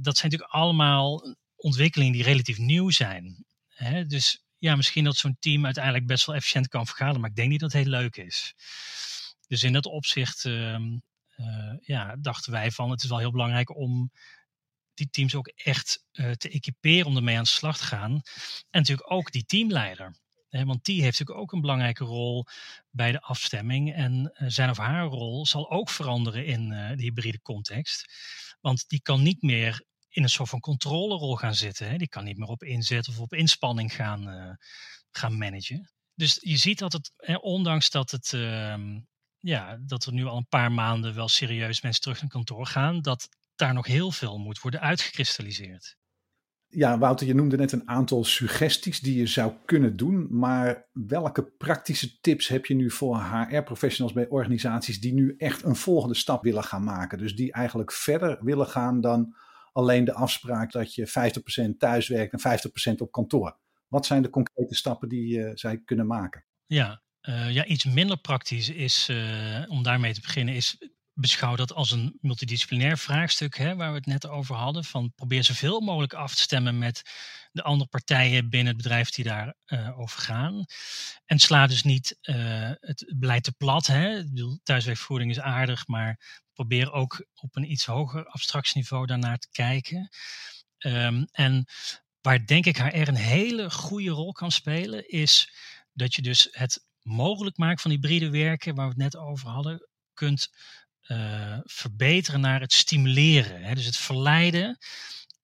dat 0.00 0.16
zijn 0.16 0.30
natuurlijk 0.30 0.50
allemaal 0.50 1.36
ontwikkelingen 1.58 2.12
die 2.12 2.22
relatief 2.22 2.58
nieuw 2.58 2.90
zijn. 2.90 3.44
Hè? 3.68 4.06
Dus 4.06 4.44
ja, 4.58 4.76
misschien 4.76 5.04
dat 5.04 5.16
zo'n 5.16 5.36
team 5.40 5.64
uiteindelijk 5.64 6.06
best 6.06 6.26
wel 6.26 6.34
efficiënt 6.34 6.68
kan 6.68 6.86
vergaderen, 6.86 7.20
maar 7.20 7.30
ik 7.30 7.36
denk 7.36 7.50
niet 7.50 7.60
dat 7.60 7.72
het 7.72 7.82
heel 7.82 7.90
leuk 7.90 8.16
is. 8.16 8.54
Dus 9.46 9.62
in 9.62 9.72
dat 9.72 9.86
opzicht 9.86 10.44
uh, 10.44 10.78
uh, 11.36 11.74
ja, 11.80 12.16
dachten 12.16 12.52
wij 12.52 12.70
van 12.70 12.90
het 12.90 13.02
is 13.02 13.08
wel 13.08 13.18
heel 13.18 13.30
belangrijk 13.30 13.76
om 13.76 14.12
die 14.94 15.10
teams 15.10 15.34
ook 15.34 15.48
echt 15.48 16.04
uh, 16.12 16.30
te 16.30 16.48
equiperen 16.50 17.06
om 17.06 17.16
ermee 17.16 17.36
aan 17.36 17.42
de 17.42 17.48
slag 17.48 17.78
te 17.78 17.84
gaan. 17.84 18.12
En 18.70 18.80
natuurlijk 18.80 19.12
ook 19.12 19.32
die 19.32 19.44
teamleider. 19.44 20.16
Hè, 20.48 20.64
want 20.64 20.84
die 20.84 21.02
heeft 21.02 21.18
natuurlijk 21.18 21.38
ook 21.46 21.52
een 21.52 21.60
belangrijke 21.60 22.04
rol 22.04 22.46
bij 22.90 23.12
de 23.12 23.20
afstemming. 23.20 23.94
En 23.94 24.34
uh, 24.34 24.48
zijn 24.48 24.70
of 24.70 24.76
haar 24.76 25.06
rol 25.06 25.46
zal 25.46 25.70
ook 25.70 25.90
veranderen 25.90 26.46
in 26.46 26.68
de 26.68 27.02
hybride 27.02 27.40
context. 27.42 28.12
Want 28.60 28.88
die 28.88 29.02
kan 29.02 29.22
niet 29.22 29.42
meer 29.42 29.84
in 30.08 30.22
een 30.22 30.28
soort 30.28 30.48
van 30.48 30.60
controlerol 30.60 31.36
gaan 31.36 31.54
zitten. 31.54 31.90
Hè. 31.90 31.96
Die 31.96 32.08
kan 32.08 32.24
niet 32.24 32.38
meer 32.38 32.48
op 32.48 32.62
inzet 32.62 33.08
of 33.08 33.20
op 33.20 33.32
inspanning 33.32 33.94
gaan, 33.94 34.28
uh, 34.28 34.54
gaan 35.10 35.38
managen. 35.38 35.92
Dus 36.14 36.38
je 36.40 36.56
ziet 36.56 36.78
dat 36.78 36.92
het, 36.92 37.12
hè, 37.16 37.34
ondanks 37.34 37.90
dat, 37.90 38.10
het, 38.10 38.32
uh, 38.32 38.76
ja, 39.38 39.78
dat 39.80 40.04
er 40.04 40.12
nu 40.12 40.24
al 40.24 40.36
een 40.36 40.48
paar 40.48 40.72
maanden 40.72 41.14
wel 41.14 41.28
serieus 41.28 41.82
mensen 41.82 42.02
terug 42.02 42.20
naar 42.20 42.30
kantoor 42.30 42.66
gaan, 42.66 43.00
dat 43.00 43.28
daar 43.54 43.74
nog 43.74 43.86
heel 43.86 44.10
veel 44.10 44.38
moet 44.38 44.60
worden 44.60 44.80
uitgekristalliseerd. 44.80 45.96
Ja, 46.70 46.98
Wouter, 46.98 47.26
je 47.26 47.34
noemde 47.34 47.56
net 47.56 47.72
een 47.72 47.88
aantal 47.88 48.24
suggesties 48.24 49.00
die 49.00 49.18
je 49.18 49.26
zou 49.26 49.52
kunnen 49.64 49.96
doen. 49.96 50.26
Maar 50.30 50.88
welke 50.92 51.42
praktische 51.42 52.20
tips 52.20 52.48
heb 52.48 52.66
je 52.66 52.74
nu 52.74 52.90
voor 52.90 53.22
HR-professionals 53.22 54.14
bij 54.14 54.28
organisaties 54.28 55.00
die 55.00 55.12
nu 55.12 55.34
echt 55.36 55.62
een 55.62 55.76
volgende 55.76 56.14
stap 56.14 56.42
willen 56.42 56.64
gaan 56.64 56.84
maken? 56.84 57.18
Dus 57.18 57.36
die 57.36 57.52
eigenlijk 57.52 57.92
verder 57.92 58.38
willen 58.40 58.66
gaan 58.66 59.00
dan 59.00 59.34
alleen 59.78 60.04
de 60.04 60.12
afspraak 60.12 60.72
dat 60.72 60.94
je 60.94 61.08
50% 61.72 61.76
thuis 61.78 62.08
werkt 62.08 62.32
en 62.32 62.58
50% 62.92 62.94
op 62.96 63.12
kantoor. 63.12 63.58
Wat 63.88 64.06
zijn 64.06 64.22
de 64.22 64.30
concrete 64.30 64.74
stappen 64.74 65.08
die 65.08 65.38
uh, 65.38 65.50
zij 65.54 65.82
kunnen 65.84 66.06
maken? 66.06 66.44
Ja, 66.66 67.02
uh, 67.22 67.50
ja, 67.50 67.64
iets 67.64 67.84
minder 67.84 68.16
praktisch 68.16 68.68
is, 68.68 69.08
uh, 69.10 69.64
om 69.68 69.82
daarmee 69.82 70.14
te 70.14 70.20
beginnen, 70.20 70.54
is 70.54 70.76
beschouw 71.12 71.56
dat 71.56 71.72
als 71.72 71.90
een 71.90 72.18
multidisciplinair 72.20 72.98
vraagstuk, 72.98 73.56
hè, 73.56 73.76
waar 73.76 73.90
we 73.90 73.96
het 73.96 74.06
net 74.06 74.28
over 74.28 74.54
hadden. 74.54 74.84
Van 74.84 75.12
probeer 75.14 75.44
zoveel 75.44 75.80
mogelijk 75.80 76.12
af 76.12 76.34
te 76.34 76.42
stemmen 76.42 76.78
met 76.78 77.02
de 77.52 77.62
andere 77.62 77.90
partijen 77.90 78.50
binnen 78.50 78.74
het 78.74 78.82
bedrijf 78.82 79.10
die 79.10 79.24
daar 79.24 79.54
uh, 79.66 80.02
gaan. 80.04 80.64
En 81.24 81.38
sla 81.38 81.66
dus 81.66 81.82
niet 81.82 82.18
het 82.80 83.14
beleid 83.16 83.44
te 83.44 83.52
plat. 83.52 83.86
Hè. 83.86 84.18
Ik 84.18 84.28
bedoel, 84.28 84.60
thuiswerkvoering 84.62 85.30
is 85.30 85.40
aardig, 85.40 85.86
maar 85.86 86.18
probeer 86.58 86.92
ook 86.92 87.26
op 87.34 87.56
een 87.56 87.70
iets 87.70 87.86
hoger 87.86 88.26
abstractieniveau 88.26 89.06
daarnaar 89.06 89.38
te 89.38 89.48
kijken. 89.50 90.08
Um, 90.78 91.26
en 91.30 91.66
waar 92.20 92.46
denk 92.46 92.66
ik 92.66 92.76
HR 92.78 93.08
een 93.08 93.14
hele 93.14 93.70
goede 93.70 94.10
rol 94.10 94.32
kan 94.32 94.52
spelen, 94.52 95.08
is 95.08 95.52
dat 95.92 96.14
je 96.14 96.22
dus 96.22 96.48
het 96.50 96.84
mogelijk 97.02 97.56
maakt 97.56 97.80
van 97.80 97.90
hybride 97.90 98.30
werken, 98.30 98.74
waar 98.74 98.84
we 98.84 99.02
het 99.02 99.12
net 99.12 99.16
over 99.16 99.48
hadden, 99.48 99.88
kunt 100.12 100.48
uh, 101.06 101.58
verbeteren 101.62 102.40
naar 102.40 102.60
het 102.60 102.72
stimuleren. 102.72 103.62
Hè? 103.62 103.74
Dus 103.74 103.86
het 103.86 103.96
verleiden 103.96 104.78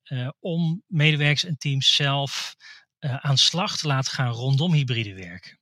uh, 0.05 0.29
om 0.41 0.83
medewerkers 0.87 1.45
en 1.45 1.59
teams 1.59 1.95
zelf 1.95 2.57
uh, 3.01 3.17
aan 3.17 3.39
slag 3.39 3.77
te 3.79 3.87
laten 3.87 4.13
gaan 4.13 4.33
rondom 4.33 4.73
hybride 4.73 5.15
werken. 5.15 5.59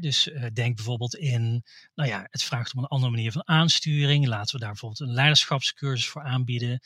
Dus 0.00 0.30
denk 0.52 0.76
bijvoorbeeld 0.76 1.14
in, 1.14 1.64
nou 1.94 2.08
ja, 2.08 2.26
het 2.30 2.42
vraagt 2.42 2.74
om 2.74 2.82
een 2.82 2.88
andere 2.88 3.10
manier 3.10 3.32
van 3.32 3.48
aansturing. 3.48 4.26
Laten 4.26 4.54
we 4.54 4.60
daar 4.60 4.70
bijvoorbeeld 4.70 5.00
een 5.00 5.14
leiderschapscursus 5.14 6.08
voor 6.08 6.22
aanbieden. 6.22 6.80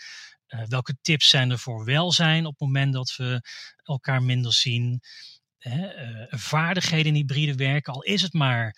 welke 0.68 0.96
tips 1.00 1.28
zijn 1.28 1.50
er 1.50 1.58
voor 1.58 1.84
welzijn 1.84 2.46
op 2.46 2.52
het 2.52 2.60
moment 2.60 2.92
dat 2.92 3.16
we 3.16 3.40
elkaar 3.82 4.22
minder 4.22 4.52
zien? 4.52 5.00
Hè, 5.58 5.88
vaardigheden 6.28 7.06
in 7.06 7.14
hybride 7.14 7.54
werken, 7.54 7.92
al 7.92 8.02
is 8.02 8.22
het 8.22 8.32
maar 8.32 8.76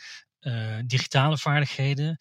digitale 0.86 1.38
vaardigheden 1.38 2.16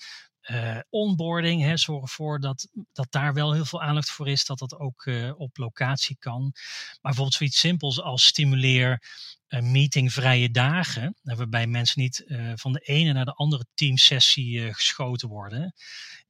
uh, 0.49 0.79
onboarding, 0.89 1.61
hè, 1.61 1.77
zorg 1.77 2.01
ervoor 2.01 2.39
dat, 2.39 2.67
dat 2.93 3.07
daar 3.09 3.33
wel 3.33 3.53
heel 3.53 3.65
veel 3.65 3.81
aandacht 3.81 4.11
voor 4.11 4.27
is, 4.27 4.45
dat 4.45 4.59
dat 4.59 4.79
ook 4.79 5.05
uh, 5.05 5.39
op 5.39 5.57
locatie 5.57 6.15
kan. 6.19 6.41
Maar 6.41 6.99
bijvoorbeeld 7.01 7.35
zoiets 7.35 7.59
simpels 7.59 8.01
als 8.01 8.25
stimuleer 8.25 9.03
uh, 9.49 9.61
meetingvrije 9.61 10.51
dagen, 10.51 11.15
waarbij 11.21 11.67
mensen 11.67 12.01
niet 12.01 12.23
van 12.55 12.73
de 12.73 12.79
ene 12.79 13.13
naar 13.13 13.25
de 13.25 13.33
andere 13.33 13.65
teamsessie 13.73 14.73
geschoten 14.73 15.27
worden, 15.27 15.73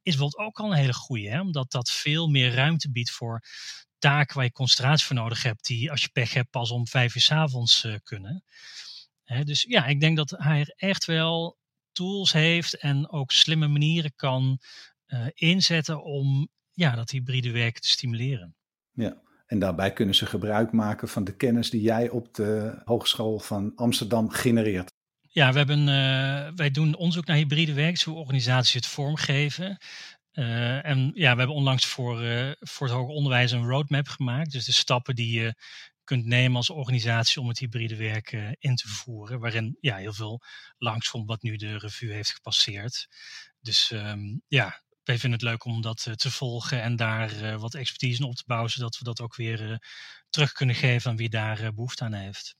is 0.02 0.16
bijvoorbeeld 0.16 0.46
ook 0.46 0.60
al 0.60 0.70
een 0.70 0.78
hele 0.78 0.94
goede, 0.94 1.28
hè, 1.28 1.40
omdat 1.40 1.70
dat 1.70 1.90
veel 1.90 2.28
meer 2.28 2.54
ruimte 2.54 2.90
biedt 2.90 3.10
voor 3.10 3.44
taken 3.98 4.36
waar 4.36 4.44
je 4.44 4.52
concentratie 4.52 5.06
voor 5.06 5.16
nodig 5.16 5.42
hebt, 5.42 5.66
die 5.66 5.90
als 5.90 6.02
je 6.02 6.08
pech 6.08 6.32
hebt 6.34 6.50
pas 6.50 6.70
om 6.70 6.86
vijf 6.88 7.14
uur 7.14 7.22
s 7.22 7.30
avonds 7.30 7.86
kunnen. 8.02 8.44
Dus 9.44 9.62
ja, 9.62 9.86
ik 9.86 10.00
denk 10.00 10.16
dat 10.16 10.30
hij 10.30 10.74
echt 10.76 11.04
wel 11.04 11.60
tools 11.92 12.32
heeft 12.32 12.78
en 12.78 13.10
ook 13.10 13.30
slimme 13.30 13.68
manieren 13.68 14.12
kan 14.16 14.58
uh, 15.06 15.26
inzetten 15.34 16.04
om 16.04 16.48
ja, 16.70 16.94
dat 16.94 17.10
hybride 17.10 17.50
werken 17.50 17.80
te 17.80 17.88
stimuleren. 17.88 18.54
Ja, 18.92 19.22
en 19.46 19.58
daarbij 19.58 19.92
kunnen 19.92 20.14
ze 20.14 20.26
gebruik 20.26 20.72
maken 20.72 21.08
van 21.08 21.24
de 21.24 21.36
kennis 21.36 21.70
die 21.70 21.80
jij 21.80 22.08
op 22.08 22.34
de 22.34 22.80
Hogeschool 22.84 23.38
van 23.38 23.72
Amsterdam 23.74 24.30
genereert. 24.30 24.92
Ja, 25.20 25.52
we 25.52 25.58
hebben, 25.58 25.78
uh, 25.78 26.48
wij 26.54 26.70
doen 26.70 26.94
onderzoek 26.94 27.26
naar 27.26 27.36
hybride 27.36 27.72
werk, 27.72 28.00
hoe 28.00 28.16
organisaties 28.16 28.74
het 28.74 28.86
vormgeven. 28.86 29.78
en 30.32 31.10
ja, 31.14 31.32
we 31.32 31.38
hebben 31.38 31.56
onlangs 31.56 31.86
voor, 31.86 32.16
voor 32.60 32.86
het 32.86 32.96
hoger 32.96 33.14
onderwijs 33.14 33.50
een 33.50 33.66
roadmap 33.66 34.08
gemaakt. 34.08 34.52
Dus 34.52 34.64
de 34.64 34.72
stappen 34.72 35.14
die 35.14 35.40
je 35.40 35.54
kunt 36.04 36.26
nemen 36.26 36.56
als 36.56 36.70
organisatie 36.70 37.40
om 37.40 37.48
het 37.48 37.58
hybride 37.58 37.96
werken 37.96 38.56
in 38.58 38.74
te 38.74 38.88
voeren. 38.88 39.40
Waarin 39.40 39.76
ja, 39.80 39.96
heel 39.96 40.12
veel 40.12 40.40
langskomt 40.78 41.28
wat 41.28 41.42
nu 41.42 41.56
de 41.56 41.78
revue 41.78 42.12
heeft 42.12 42.30
gepasseerd. 42.30 43.06
Dus 43.60 43.90
ehm, 43.90 44.38
ja, 44.48 44.82
wij 45.04 45.18
vinden 45.18 45.38
het 45.38 45.48
leuk 45.48 45.64
om 45.64 45.80
dat 45.80 46.08
te 46.14 46.30
volgen 46.30 46.82
en 46.82 46.96
daar 46.96 47.58
wat 47.58 47.74
expertise 47.74 48.22
in 48.22 48.28
op 48.28 48.34
te 48.34 48.44
bouwen, 48.46 48.70
zodat 48.70 48.98
we 48.98 49.04
dat 49.04 49.20
ook 49.20 49.36
weer 49.36 49.78
terug 50.30 50.52
kunnen 50.52 50.74
geven 50.74 51.10
aan 51.10 51.16
wie 51.16 51.28
daar 51.28 51.74
behoefte 51.74 52.04
aan 52.04 52.12
heeft. 52.12 52.56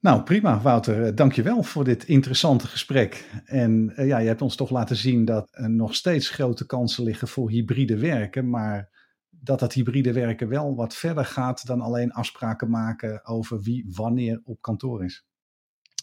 Nou, 0.00 0.22
prima, 0.22 0.60
Wouter. 0.60 1.04
Eh, 1.04 1.14
dankjewel 1.14 1.62
voor 1.62 1.84
dit 1.84 2.04
interessante 2.04 2.66
gesprek. 2.66 3.30
En 3.44 3.92
ja, 3.96 4.18
je 4.18 4.26
hebt 4.26 4.42
ons 4.42 4.56
toch 4.56 4.70
laten 4.70 4.96
zien 4.96 5.24
dat 5.24 5.48
er 5.50 5.70
nog 5.70 5.94
steeds 5.94 6.28
grote 6.28 6.66
kansen 6.66 7.04
liggen 7.04 7.28
voor 7.28 7.50
hybride 7.50 7.98
werken, 7.98 8.50
maar 8.50 8.97
dat 9.40 9.58
dat 9.58 9.72
hybride 9.72 10.12
werken 10.12 10.48
wel 10.48 10.74
wat 10.74 10.96
verder 10.96 11.24
gaat 11.24 11.66
dan 11.66 11.80
alleen 11.80 12.12
afspraken 12.12 12.70
maken 12.70 13.26
over 13.26 13.60
wie 13.60 13.86
wanneer 13.88 14.40
op 14.44 14.60
kantoor 14.60 15.04
is. 15.04 15.24